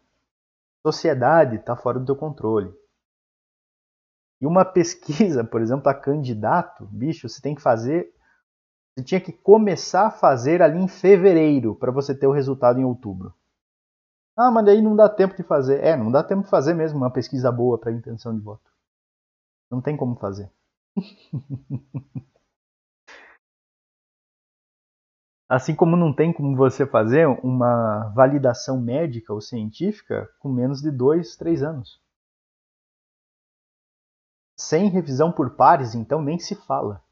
Sociedade 0.86 1.56
está 1.56 1.74
fora 1.76 1.98
do 1.98 2.06
teu 2.06 2.16
controle. 2.16 2.72
E 4.40 4.46
uma 4.46 4.64
pesquisa, 4.64 5.42
por 5.44 5.62
exemplo, 5.62 5.88
a 5.88 5.94
candidato, 5.94 6.86
bicho, 6.86 7.28
você 7.28 7.40
tem 7.40 7.54
que 7.54 7.62
fazer. 7.62 8.13
Você 8.96 9.04
tinha 9.04 9.20
que 9.20 9.32
começar 9.32 10.06
a 10.06 10.10
fazer 10.10 10.62
ali 10.62 10.78
em 10.78 10.86
fevereiro 10.86 11.74
para 11.74 11.90
você 11.90 12.14
ter 12.14 12.28
o 12.28 12.32
resultado 12.32 12.78
em 12.78 12.84
outubro. 12.84 13.34
Ah, 14.36 14.50
mas 14.50 14.64
daí 14.64 14.80
não 14.80 14.94
dá 14.94 15.08
tempo 15.08 15.36
de 15.36 15.42
fazer. 15.42 15.82
É, 15.82 15.96
não 15.96 16.12
dá 16.12 16.22
tempo 16.22 16.42
de 16.42 16.48
fazer 16.50 16.74
mesmo 16.74 16.98
uma 16.98 17.10
pesquisa 17.10 17.50
boa 17.50 17.76
para 17.76 17.90
intenção 17.92 18.32
de 18.34 18.40
voto. 18.40 18.70
Não 19.70 19.80
tem 19.80 19.96
como 19.96 20.14
fazer. 20.16 20.50
Assim 25.48 25.74
como 25.74 25.96
não 25.96 26.12
tem 26.12 26.32
como 26.32 26.56
você 26.56 26.86
fazer 26.86 27.26
uma 27.44 28.12
validação 28.14 28.80
médica 28.80 29.32
ou 29.32 29.40
científica 29.40 30.28
com 30.38 30.48
menos 30.48 30.80
de 30.80 30.90
dois, 30.90 31.36
três 31.36 31.62
anos. 31.62 32.00
Sem 34.56 34.88
revisão 34.88 35.30
por 35.30 35.50
pares, 35.54 35.94
então, 35.94 36.22
nem 36.22 36.38
se 36.38 36.54
fala. 36.54 37.03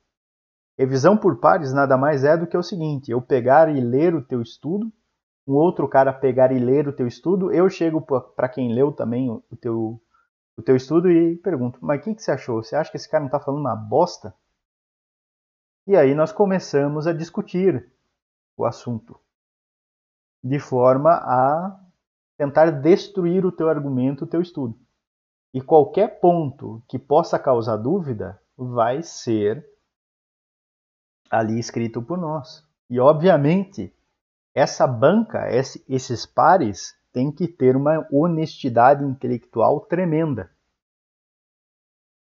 Revisão 0.79 1.17
por 1.17 1.39
pares 1.39 1.73
nada 1.73 1.97
mais 1.97 2.25
é 2.25 2.37
do 2.37 2.47
que 2.47 2.57
o 2.57 2.63
seguinte: 2.63 3.11
eu 3.11 3.21
pegar 3.21 3.69
e 3.69 3.81
ler 3.81 4.15
o 4.15 4.25
teu 4.25 4.41
estudo, 4.41 4.91
um 5.47 5.55
outro 5.55 5.89
cara 5.89 6.13
pegar 6.13 6.53
e 6.53 6.59
ler 6.59 6.89
o 6.89 6.93
teu 6.93 7.07
estudo, 7.07 7.53
eu 7.53 7.69
chego 7.69 8.01
para 8.01 8.49
quem 8.49 8.73
leu 8.73 8.93
também 8.93 9.31
o 9.31 9.57
teu, 9.57 10.01
o 10.57 10.63
teu 10.63 10.77
estudo 10.77 11.11
e 11.11 11.37
pergunto: 11.37 11.79
mas 11.83 12.01
o 12.01 12.05
que, 12.05 12.15
que 12.15 12.23
você 12.23 12.31
achou? 12.31 12.63
Você 12.63 12.75
acha 12.75 12.91
que 12.91 12.97
esse 12.97 13.09
cara 13.09 13.21
não 13.21 13.29
está 13.29 13.41
falando 13.41 13.61
uma 13.61 13.77
bosta? 13.77 14.35
E 15.87 15.97
aí 15.97 16.15
nós 16.15 16.33
começamos 16.33 17.07
a 17.07 17.13
discutir 17.13 17.93
o 18.57 18.65
assunto, 18.65 19.19
de 20.43 20.59
forma 20.59 21.11
a 21.11 21.81
tentar 22.39 22.71
destruir 22.71 23.45
o 23.45 23.53
teu 23.53 23.69
argumento, 23.69 24.25
o 24.25 24.27
teu 24.29 24.41
estudo. 24.41 24.79
E 25.53 25.61
qualquer 25.61 26.21
ponto 26.21 26.83
que 26.89 26.99
possa 26.99 27.39
causar 27.39 27.77
dúvida 27.77 28.41
vai 28.57 29.03
ser 29.03 29.67
ali 31.33 31.59
escrito 31.59 32.03
por 32.03 32.19
nós. 32.19 32.63
E 32.91 33.01
obviamente, 33.01 33.91
essa 34.55 34.87
banca, 34.87 35.49
esses 35.89 36.27
pares, 36.27 36.95
tem 37.11 37.33
que 37.33 37.49
ter 37.49 37.75
uma 37.75 38.07
honestidade 38.13 39.03
intelectual 39.03 39.81
tremenda. 39.81 40.51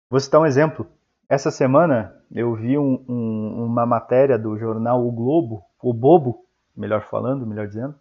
Vou 0.10 0.20
citar 0.20 0.42
um 0.42 0.46
exemplo. 0.46 0.88
Essa 1.30 1.52
semana 1.52 2.16
eu 2.32 2.56
vi 2.56 2.78
um, 2.78 3.06
um, 3.08 3.66
uma 3.66 3.86
matéria 3.86 4.38
do 4.38 4.58
jornal 4.58 5.06
O 5.06 5.12
Globo, 5.12 5.64
O 5.82 5.94
Bobo, 5.94 6.46
melhor 6.76 7.04
falando, 7.04 7.46
melhor 7.46 7.68
dizendo, 7.68 7.96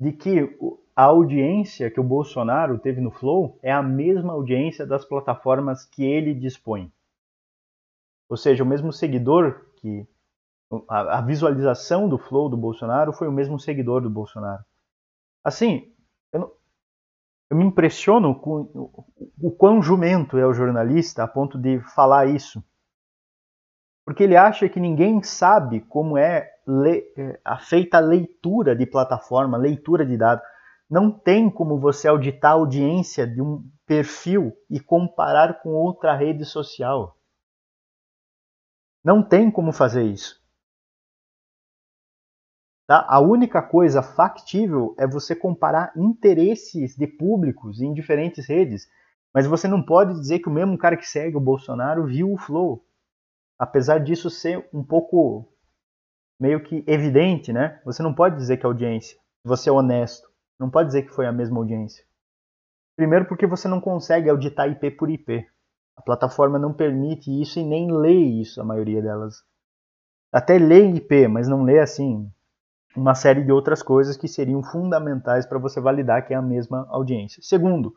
de 0.00 0.12
que 0.12 0.58
a 0.96 1.04
audiência 1.04 1.90
que 1.90 2.00
o 2.00 2.04
Bolsonaro 2.04 2.78
teve 2.78 3.00
no 3.00 3.10
Flow 3.10 3.58
é 3.62 3.70
a 3.70 3.82
mesma 3.82 4.32
audiência 4.32 4.84
das 4.84 5.04
plataformas 5.04 5.84
que 5.84 6.04
ele 6.04 6.34
dispõe. 6.34 6.90
Ou 8.32 8.36
seja, 8.38 8.64
o 8.64 8.66
mesmo 8.66 8.90
seguidor 8.94 9.60
que. 9.76 10.08
A, 10.88 11.20
visualização 11.20 12.08
do 12.08 12.16
Flow 12.16 12.48
do 12.48 12.56
Bolsonaro 12.56 13.12
foi 13.12 13.28
o 13.28 13.32
mesmo 13.32 13.60
seguidor 13.60 14.00
do 14.00 14.08
Bolsonaro. 14.08 14.64
Assim, 15.44 15.92
eu, 16.32 16.40
não, 16.40 16.52
eu 17.50 17.56
me 17.58 17.64
impressiono 17.66 18.34
com 18.34 18.62
o, 18.72 19.04
o 19.38 19.50
quão 19.50 19.82
jumento 19.82 20.38
é 20.38 20.46
o 20.46 20.54
jornalista 20.54 21.22
a 21.22 21.28
ponto 21.28 21.58
de 21.58 21.78
falar 21.94 22.26
isso. 22.26 22.64
Porque 24.06 24.22
ele 24.22 24.34
acha 24.34 24.66
que 24.66 24.80
ninguém 24.80 25.22
sabe 25.22 25.82
como 25.82 26.16
é 26.16 26.50
le, 26.66 27.04
é, 27.18 27.38
feita 27.58 27.98
a 27.98 28.00
leitura 28.00 28.74
de 28.74 28.86
plataforma, 28.86 29.58
leitura 29.58 30.06
de 30.06 30.16
dados. 30.16 30.42
Não 30.88 31.10
tem 31.10 31.50
como 31.50 31.78
você 31.78 32.08
auditar 32.08 32.52
a 32.52 32.54
audiência 32.54 33.26
de 33.26 33.42
um 33.42 33.62
perfil 33.86 34.54
e 34.70 34.80
comparar 34.80 35.60
com 35.60 35.68
outra 35.74 36.16
rede 36.16 36.46
social. 36.46 37.18
Não 39.04 39.22
tem 39.22 39.50
como 39.50 39.72
fazer 39.72 40.04
isso. 40.04 40.40
Tá? 42.86 43.06
A 43.08 43.20
única 43.20 43.62
coisa 43.62 44.02
factível 44.02 44.94
é 44.98 45.06
você 45.06 45.34
comparar 45.34 45.92
interesses 45.96 46.96
de 46.96 47.06
públicos 47.06 47.80
em 47.80 47.92
diferentes 47.92 48.46
redes. 48.46 48.86
Mas 49.34 49.46
você 49.46 49.66
não 49.66 49.82
pode 49.82 50.12
dizer 50.14 50.40
que 50.40 50.48
o 50.48 50.52
mesmo 50.52 50.76
cara 50.76 50.96
que 50.96 51.08
segue 51.08 51.36
o 51.36 51.40
Bolsonaro 51.40 52.06
viu 52.06 52.32
o 52.32 52.38
Flow. 52.38 52.84
Apesar 53.58 53.98
disso 53.98 54.28
ser 54.28 54.68
um 54.72 54.84
pouco 54.84 55.48
meio 56.38 56.62
que 56.62 56.84
evidente, 56.86 57.52
né? 57.52 57.80
Você 57.84 58.02
não 58.02 58.12
pode 58.12 58.36
dizer 58.36 58.56
que 58.58 58.66
é 58.66 58.68
audiência. 58.68 59.18
Você 59.44 59.68
é 59.70 59.72
honesto. 59.72 60.28
Não 60.58 60.70
pode 60.70 60.88
dizer 60.88 61.02
que 61.02 61.14
foi 61.14 61.26
a 61.26 61.32
mesma 61.32 61.58
audiência. 61.58 62.04
Primeiro 62.96 63.24
porque 63.24 63.46
você 63.46 63.68
não 63.68 63.80
consegue 63.80 64.28
auditar 64.28 64.68
IP 64.68 64.90
por 64.92 65.10
IP. 65.10 65.46
A 65.96 66.02
plataforma 66.02 66.58
não 66.58 66.72
permite 66.72 67.30
isso 67.30 67.58
e 67.58 67.64
nem 67.64 67.90
lê 67.92 68.14
isso, 68.14 68.60
a 68.60 68.64
maioria 68.64 69.02
delas. 69.02 69.42
Até 70.32 70.58
lê 70.58 70.90
IP, 70.94 71.28
mas 71.28 71.48
não 71.48 71.62
lê 71.62 71.78
assim 71.78 72.30
uma 72.96 73.14
série 73.14 73.42
de 73.42 73.52
outras 73.52 73.82
coisas 73.82 74.16
que 74.16 74.28
seriam 74.28 74.62
fundamentais 74.62 75.46
para 75.46 75.58
você 75.58 75.80
validar 75.80 76.26
que 76.26 76.34
é 76.34 76.36
a 76.36 76.42
mesma 76.42 76.86
audiência. 76.90 77.42
Segundo, 77.42 77.94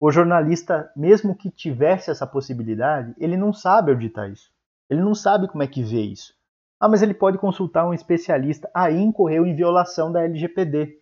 o 0.00 0.10
jornalista, 0.10 0.90
mesmo 0.94 1.34
que 1.34 1.50
tivesse 1.50 2.10
essa 2.10 2.26
possibilidade, 2.26 3.14
ele 3.18 3.36
não 3.36 3.52
sabe 3.52 3.90
auditar 3.90 4.30
isso. 4.30 4.52
Ele 4.88 5.00
não 5.00 5.14
sabe 5.14 5.48
como 5.48 5.62
é 5.62 5.66
que 5.66 5.82
vê 5.82 6.02
isso. 6.02 6.34
Ah, 6.78 6.88
mas 6.88 7.00
ele 7.00 7.14
pode 7.14 7.38
consultar 7.38 7.86
um 7.86 7.94
especialista. 7.94 8.70
Aí 8.74 9.00
incorreu 9.00 9.46
em 9.46 9.56
violação 9.56 10.12
da 10.12 10.22
LGPD. 10.22 11.00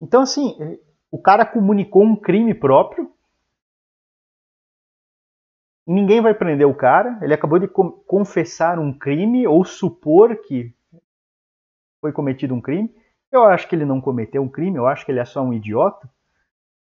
Então, 0.00 0.22
assim, 0.22 0.56
o 1.10 1.20
cara 1.20 1.44
comunicou 1.44 2.02
um 2.02 2.16
crime 2.16 2.54
próprio. 2.54 3.12
Ninguém 5.92 6.20
vai 6.20 6.32
prender 6.32 6.68
o 6.68 6.74
cara. 6.74 7.18
Ele 7.20 7.34
acabou 7.34 7.58
de 7.58 7.66
confessar 7.66 8.78
um 8.78 8.96
crime 8.96 9.44
ou 9.44 9.64
supor 9.64 10.36
que 10.36 10.72
foi 12.00 12.12
cometido 12.12 12.54
um 12.54 12.60
crime. 12.60 12.94
Eu 13.32 13.42
acho 13.42 13.68
que 13.68 13.74
ele 13.74 13.84
não 13.84 14.00
cometeu 14.00 14.40
um 14.40 14.48
crime, 14.48 14.76
eu 14.76 14.86
acho 14.86 15.04
que 15.04 15.10
ele 15.10 15.18
é 15.18 15.24
só 15.24 15.42
um 15.42 15.52
idiota. 15.52 16.08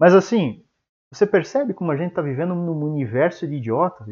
Mas 0.01 0.17
assim, 0.17 0.65
você 1.13 1.25
percebe 1.25 1.75
como 1.75 1.93
a 1.93 1.97
gente 1.97 2.09
está 2.09 2.21
vivendo 2.21 2.57
num 2.57 2.83
universo 2.85 3.47
de 3.47 3.55
idiotas? 3.55 4.05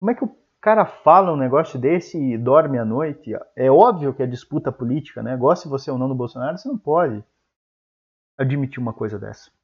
Como 0.00 0.10
é 0.10 0.14
que 0.16 0.24
o 0.24 0.36
cara 0.60 0.84
fala 0.86 1.32
um 1.32 1.36
negócio 1.36 1.78
desse 1.78 2.18
e 2.18 2.36
dorme 2.36 2.80
à 2.80 2.84
noite, 2.84 3.30
é 3.54 3.70
óbvio 3.70 4.12
que 4.12 4.24
é 4.24 4.26
disputa 4.26 4.72
política, 4.72 5.22
né? 5.22 5.36
Goste 5.36 5.68
você 5.68 5.88
ou 5.88 5.98
não 5.98 6.08
do 6.08 6.16
Bolsonaro, 6.16 6.58
você 6.58 6.68
não 6.68 6.78
pode 6.78 7.22
admitir 8.36 8.80
uma 8.80 8.92
coisa 8.92 9.20
dessa. 9.20 9.56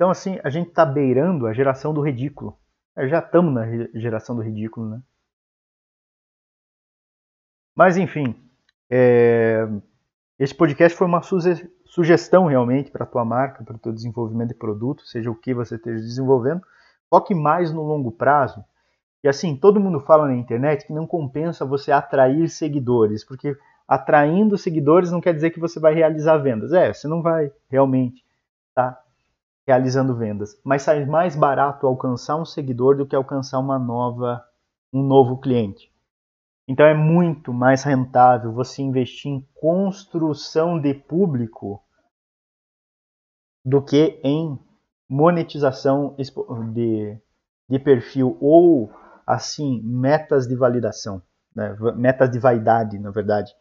Então, 0.00 0.08
assim, 0.08 0.38
a 0.42 0.48
gente 0.48 0.68
está 0.68 0.86
beirando 0.86 1.46
a 1.46 1.52
geração 1.52 1.92
do 1.92 2.00
ridículo. 2.00 2.56
É, 2.96 3.06
já 3.06 3.18
estamos 3.18 3.52
na 3.52 3.66
geração 3.92 4.34
do 4.34 4.40
ridículo, 4.40 4.88
né? 4.88 5.02
Mas, 7.76 7.98
enfim, 7.98 8.34
é... 8.88 9.68
esse 10.38 10.54
podcast 10.54 10.96
foi 10.96 11.06
uma 11.06 11.20
suge 11.20 11.70
sugestão 11.84 12.46
realmente 12.46 12.90
para 12.90 13.04
a 13.04 13.06
tua 13.06 13.26
marca, 13.26 13.62
para 13.62 13.76
o 13.76 13.78
teu 13.78 13.92
desenvolvimento 13.92 14.48
de 14.48 14.54
produto, 14.54 15.04
seja 15.04 15.30
o 15.30 15.34
que 15.34 15.52
você 15.52 15.74
esteja 15.74 16.00
desenvolvendo. 16.00 16.62
Foque 17.10 17.34
mais 17.34 17.70
no 17.70 17.82
longo 17.82 18.10
prazo 18.10 18.64
e 19.22 19.28
assim, 19.28 19.54
todo 19.54 19.78
mundo 19.78 20.00
fala 20.00 20.28
na 20.28 20.34
internet 20.34 20.86
que 20.86 20.94
não 20.94 21.06
compensa 21.06 21.66
você 21.66 21.92
atrair 21.92 22.48
seguidores, 22.48 23.22
porque 23.22 23.54
atraindo 23.86 24.56
seguidores 24.56 25.12
não 25.12 25.20
quer 25.20 25.34
dizer 25.34 25.50
que 25.50 25.60
você 25.60 25.78
vai 25.78 25.92
realizar 25.92 26.38
vendas. 26.38 26.72
É, 26.72 26.90
você 26.90 27.06
não 27.06 27.20
vai 27.20 27.52
realmente 27.68 28.24
tá 28.74 28.98
realizando 29.66 30.16
vendas, 30.16 30.60
mas 30.64 30.82
sai 30.82 31.04
mais 31.04 31.36
barato 31.36 31.86
alcançar 31.86 32.36
um 32.36 32.44
seguidor 32.44 32.96
do 32.96 33.06
que 33.06 33.14
alcançar 33.14 33.58
uma 33.58 33.78
nova 33.78 34.44
um 34.92 35.02
novo 35.02 35.38
cliente. 35.38 35.90
Então 36.66 36.86
é 36.86 36.94
muito 36.94 37.52
mais 37.52 37.82
rentável 37.82 38.52
você 38.52 38.82
investir 38.82 39.30
em 39.30 39.48
construção 39.54 40.80
de 40.80 40.94
público 40.94 41.82
do 43.64 43.82
que 43.82 44.20
em 44.22 44.58
monetização 45.08 46.14
de, 46.72 47.18
de 47.68 47.78
perfil 47.78 48.36
ou 48.40 48.92
assim 49.26 49.82
metas 49.82 50.46
de 50.46 50.54
validação, 50.54 51.20
né? 51.54 51.76
metas 51.96 52.30
de 52.30 52.38
vaidade, 52.38 52.98
na 52.98 53.10
verdade, 53.10 53.52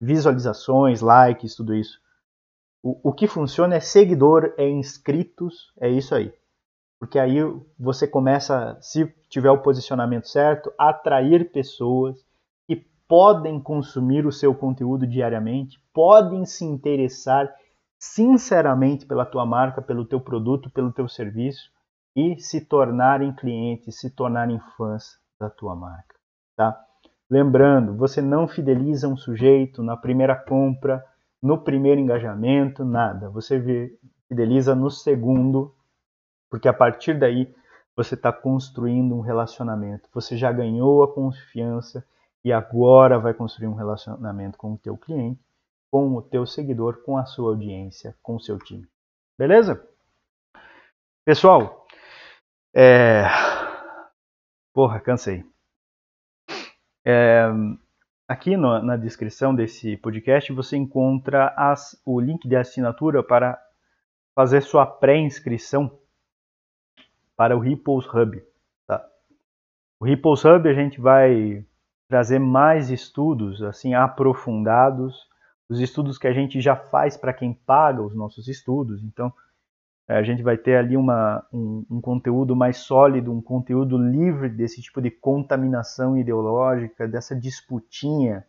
visualizações, 0.00 1.00
likes, 1.00 1.54
tudo 1.54 1.74
isso. 1.74 1.98
O, 2.82 3.10
o 3.10 3.12
que 3.12 3.26
funciona 3.26 3.76
é 3.76 3.80
seguidor, 3.80 4.54
é 4.56 4.68
inscritos, 4.68 5.72
é 5.80 5.88
isso 5.88 6.14
aí. 6.14 6.32
Porque 6.98 7.18
aí 7.18 7.38
você 7.78 8.06
começa, 8.06 8.76
se 8.80 9.06
tiver 9.28 9.50
o 9.50 9.62
posicionamento 9.62 10.28
certo, 10.28 10.72
a 10.78 10.90
atrair 10.90 11.52
pessoas 11.52 12.18
que 12.66 12.76
podem 13.06 13.60
consumir 13.60 14.26
o 14.26 14.32
seu 14.32 14.54
conteúdo 14.54 15.06
diariamente, 15.06 15.78
podem 15.92 16.44
se 16.44 16.64
interessar 16.64 17.52
sinceramente 17.98 19.06
pela 19.06 19.26
tua 19.26 19.44
marca, 19.44 19.82
pelo 19.82 20.04
teu 20.04 20.20
produto, 20.20 20.70
pelo 20.70 20.92
teu 20.92 21.08
serviço 21.08 21.70
e 22.16 22.38
se 22.40 22.60
tornarem 22.60 23.32
clientes, 23.32 24.00
se 24.00 24.10
tornarem 24.10 24.60
fãs 24.76 25.18
da 25.38 25.48
tua 25.48 25.74
marca, 25.74 26.14
tá? 26.56 26.78
Lembrando, 27.30 27.96
você 27.96 28.22
não 28.22 28.48
fideliza 28.48 29.06
um 29.06 29.16
sujeito 29.16 29.82
na 29.82 29.96
primeira 29.96 30.34
compra, 30.34 31.04
no 31.42 31.58
primeiro 31.58 32.00
engajamento, 32.00 32.84
nada. 32.84 33.30
Você 33.30 33.96
fideliza 34.28 34.74
no 34.74 34.90
segundo, 34.90 35.74
porque 36.50 36.68
a 36.68 36.72
partir 36.72 37.18
daí 37.18 37.52
você 37.96 38.14
está 38.14 38.32
construindo 38.32 39.14
um 39.14 39.20
relacionamento. 39.20 40.08
Você 40.12 40.36
já 40.36 40.52
ganhou 40.52 41.02
a 41.02 41.12
confiança 41.12 42.06
e 42.44 42.52
agora 42.52 43.18
vai 43.18 43.34
construir 43.34 43.68
um 43.68 43.74
relacionamento 43.74 44.56
com 44.56 44.74
o 44.74 44.78
teu 44.78 44.96
cliente, 44.96 45.40
com 45.90 46.14
o 46.14 46.22
teu 46.22 46.46
seguidor, 46.46 47.02
com 47.02 47.16
a 47.16 47.24
sua 47.24 47.50
audiência, 47.50 48.16
com 48.22 48.36
o 48.36 48.40
seu 48.40 48.58
time. 48.58 48.86
Beleza? 49.36 49.84
Pessoal, 51.24 51.86
é... 52.74 53.24
porra, 54.72 55.00
cansei. 55.00 55.44
É... 57.04 57.48
Aqui 58.28 58.58
no, 58.58 58.82
na 58.82 58.94
descrição 58.94 59.54
desse 59.54 59.96
podcast 59.96 60.52
você 60.52 60.76
encontra 60.76 61.54
as, 61.56 61.98
o 62.04 62.20
link 62.20 62.46
de 62.46 62.56
assinatura 62.56 63.22
para 63.22 63.58
fazer 64.34 64.60
sua 64.60 64.84
pré-inscrição 64.84 65.98
para 67.34 67.56
o 67.56 67.58
Ripples 67.58 68.06
Hub. 68.12 68.44
Tá? 68.86 69.02
O 69.98 70.04
Ripples 70.04 70.44
Hub 70.44 70.68
a 70.68 70.74
gente 70.74 71.00
vai 71.00 71.64
trazer 72.06 72.38
mais 72.38 72.90
estudos 72.90 73.62
assim 73.62 73.94
aprofundados, 73.94 75.26
os 75.66 75.80
estudos 75.80 76.18
que 76.18 76.26
a 76.26 76.32
gente 76.32 76.60
já 76.60 76.76
faz 76.76 77.16
para 77.16 77.32
quem 77.32 77.54
paga 77.54 78.02
os 78.02 78.14
nossos 78.14 78.46
estudos. 78.46 79.02
Então, 79.02 79.32
a 80.08 80.22
gente 80.22 80.42
vai 80.42 80.56
ter 80.56 80.76
ali 80.76 80.96
uma, 80.96 81.46
um, 81.52 81.84
um, 81.90 82.00
conteúdo 82.00 82.56
mais 82.56 82.78
sólido, 82.78 83.30
um 83.30 83.42
conteúdo 83.42 83.98
livre 83.98 84.48
desse 84.48 84.80
tipo 84.80 85.02
de 85.02 85.10
contaminação 85.10 86.16
ideológica, 86.16 87.06
dessa 87.06 87.36
disputinha 87.36 88.42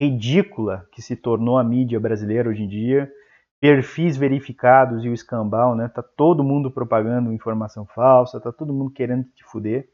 ridícula 0.00 0.86
que 0.92 1.02
se 1.02 1.16
tornou 1.16 1.58
a 1.58 1.64
mídia 1.64 1.98
brasileira 1.98 2.48
hoje 2.48 2.62
em 2.62 2.68
dia, 2.68 3.12
perfis 3.60 4.16
verificados 4.16 5.04
e 5.04 5.08
o 5.08 5.12
escambau, 5.12 5.74
né? 5.74 5.88
Tá 5.88 6.02
todo 6.02 6.44
mundo 6.44 6.70
propagando 6.70 7.32
informação 7.32 7.84
falsa, 7.84 8.40
tá 8.40 8.52
todo 8.52 8.72
mundo 8.72 8.92
querendo 8.92 9.24
te 9.24 9.42
fuder. 9.44 9.88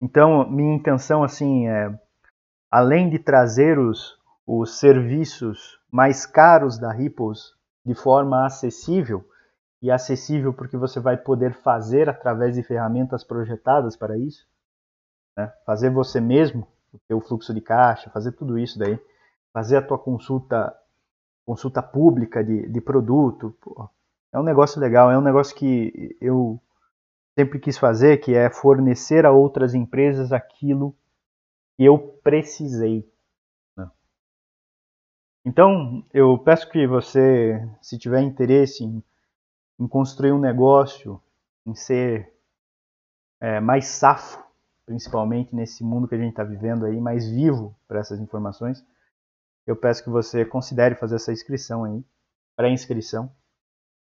Então, 0.00 0.48
minha 0.50 0.74
intenção, 0.74 1.24
assim, 1.24 1.68
é, 1.68 1.98
além 2.70 3.08
de 3.08 3.18
trazer 3.18 3.78
os, 3.78 4.16
os 4.46 4.78
serviços 4.78 5.80
mais 5.90 6.26
caros 6.26 6.78
da 6.78 6.92
Ripples 6.92 7.54
de 7.84 7.94
forma 7.94 8.44
acessível, 8.44 9.24
e 9.80 9.90
acessível 9.90 10.52
porque 10.52 10.76
você 10.76 10.98
vai 10.98 11.16
poder 11.16 11.54
fazer 11.54 12.08
através 12.08 12.54
de 12.54 12.62
ferramentas 12.62 13.22
projetadas 13.22 13.96
para 13.96 14.18
isso, 14.18 14.46
né? 15.36 15.52
fazer 15.64 15.90
você 15.90 16.20
mesmo 16.20 16.66
o 16.92 16.98
teu 17.06 17.20
fluxo 17.20 17.54
de 17.54 17.60
caixa, 17.60 18.10
fazer 18.10 18.32
tudo 18.32 18.58
isso 18.58 18.78
daí, 18.78 18.98
fazer 19.52 19.76
a 19.76 19.82
tua 19.82 19.98
consulta 19.98 20.74
consulta 21.44 21.82
pública 21.82 22.44
de, 22.44 22.68
de 22.68 22.78
produto, 22.78 23.56
pô, 23.62 23.88
é 24.30 24.38
um 24.38 24.42
negócio 24.42 24.78
legal, 24.78 25.10
é 25.10 25.16
um 25.16 25.22
negócio 25.22 25.56
que 25.56 26.14
eu 26.20 26.60
sempre 27.34 27.58
quis 27.58 27.78
fazer, 27.78 28.18
que 28.18 28.34
é 28.34 28.50
fornecer 28.50 29.24
a 29.24 29.32
outras 29.32 29.72
empresas 29.72 30.30
aquilo 30.30 30.94
que 31.76 31.84
eu 31.84 31.98
precisei. 32.22 33.10
Né? 33.74 33.90
Então, 35.42 36.04
eu 36.12 36.36
peço 36.36 36.68
que 36.68 36.86
você, 36.86 37.66
se 37.80 37.96
tiver 37.96 38.20
interesse 38.20 38.84
em, 38.84 39.02
em 39.78 39.86
construir 39.86 40.32
um 40.32 40.38
negócio, 40.38 41.22
em 41.64 41.74
ser 41.74 42.32
é, 43.40 43.60
mais 43.60 43.86
safo, 43.86 44.42
principalmente 44.84 45.54
nesse 45.54 45.84
mundo 45.84 46.08
que 46.08 46.14
a 46.14 46.18
gente 46.18 46.30
está 46.30 46.42
vivendo 46.42 46.86
aí, 46.86 47.00
mais 47.00 47.28
vivo 47.28 47.76
para 47.86 48.00
essas 48.00 48.18
informações, 48.20 48.84
eu 49.66 49.76
peço 49.76 50.02
que 50.02 50.10
você 50.10 50.44
considere 50.44 50.94
fazer 50.94 51.16
essa 51.16 51.32
inscrição 51.32 51.84
aí, 51.84 52.02
pré-inscrição, 52.56 53.30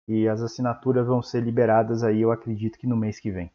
e 0.06 0.28
as 0.28 0.40
assinaturas 0.40 1.06
vão 1.06 1.22
ser 1.22 1.42
liberadas 1.42 2.02
aí, 2.02 2.20
eu 2.20 2.32
acredito 2.32 2.78
que 2.78 2.86
no 2.86 2.96
mês 2.96 3.20
que 3.20 3.30
vem. 3.30 3.52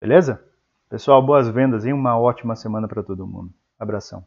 Beleza? 0.00 0.42
Pessoal, 0.88 1.24
boas 1.24 1.48
vendas 1.48 1.84
e 1.84 1.92
uma 1.92 2.18
ótima 2.18 2.56
semana 2.56 2.88
para 2.88 3.02
todo 3.02 3.26
mundo. 3.26 3.52
Abração. 3.78 4.26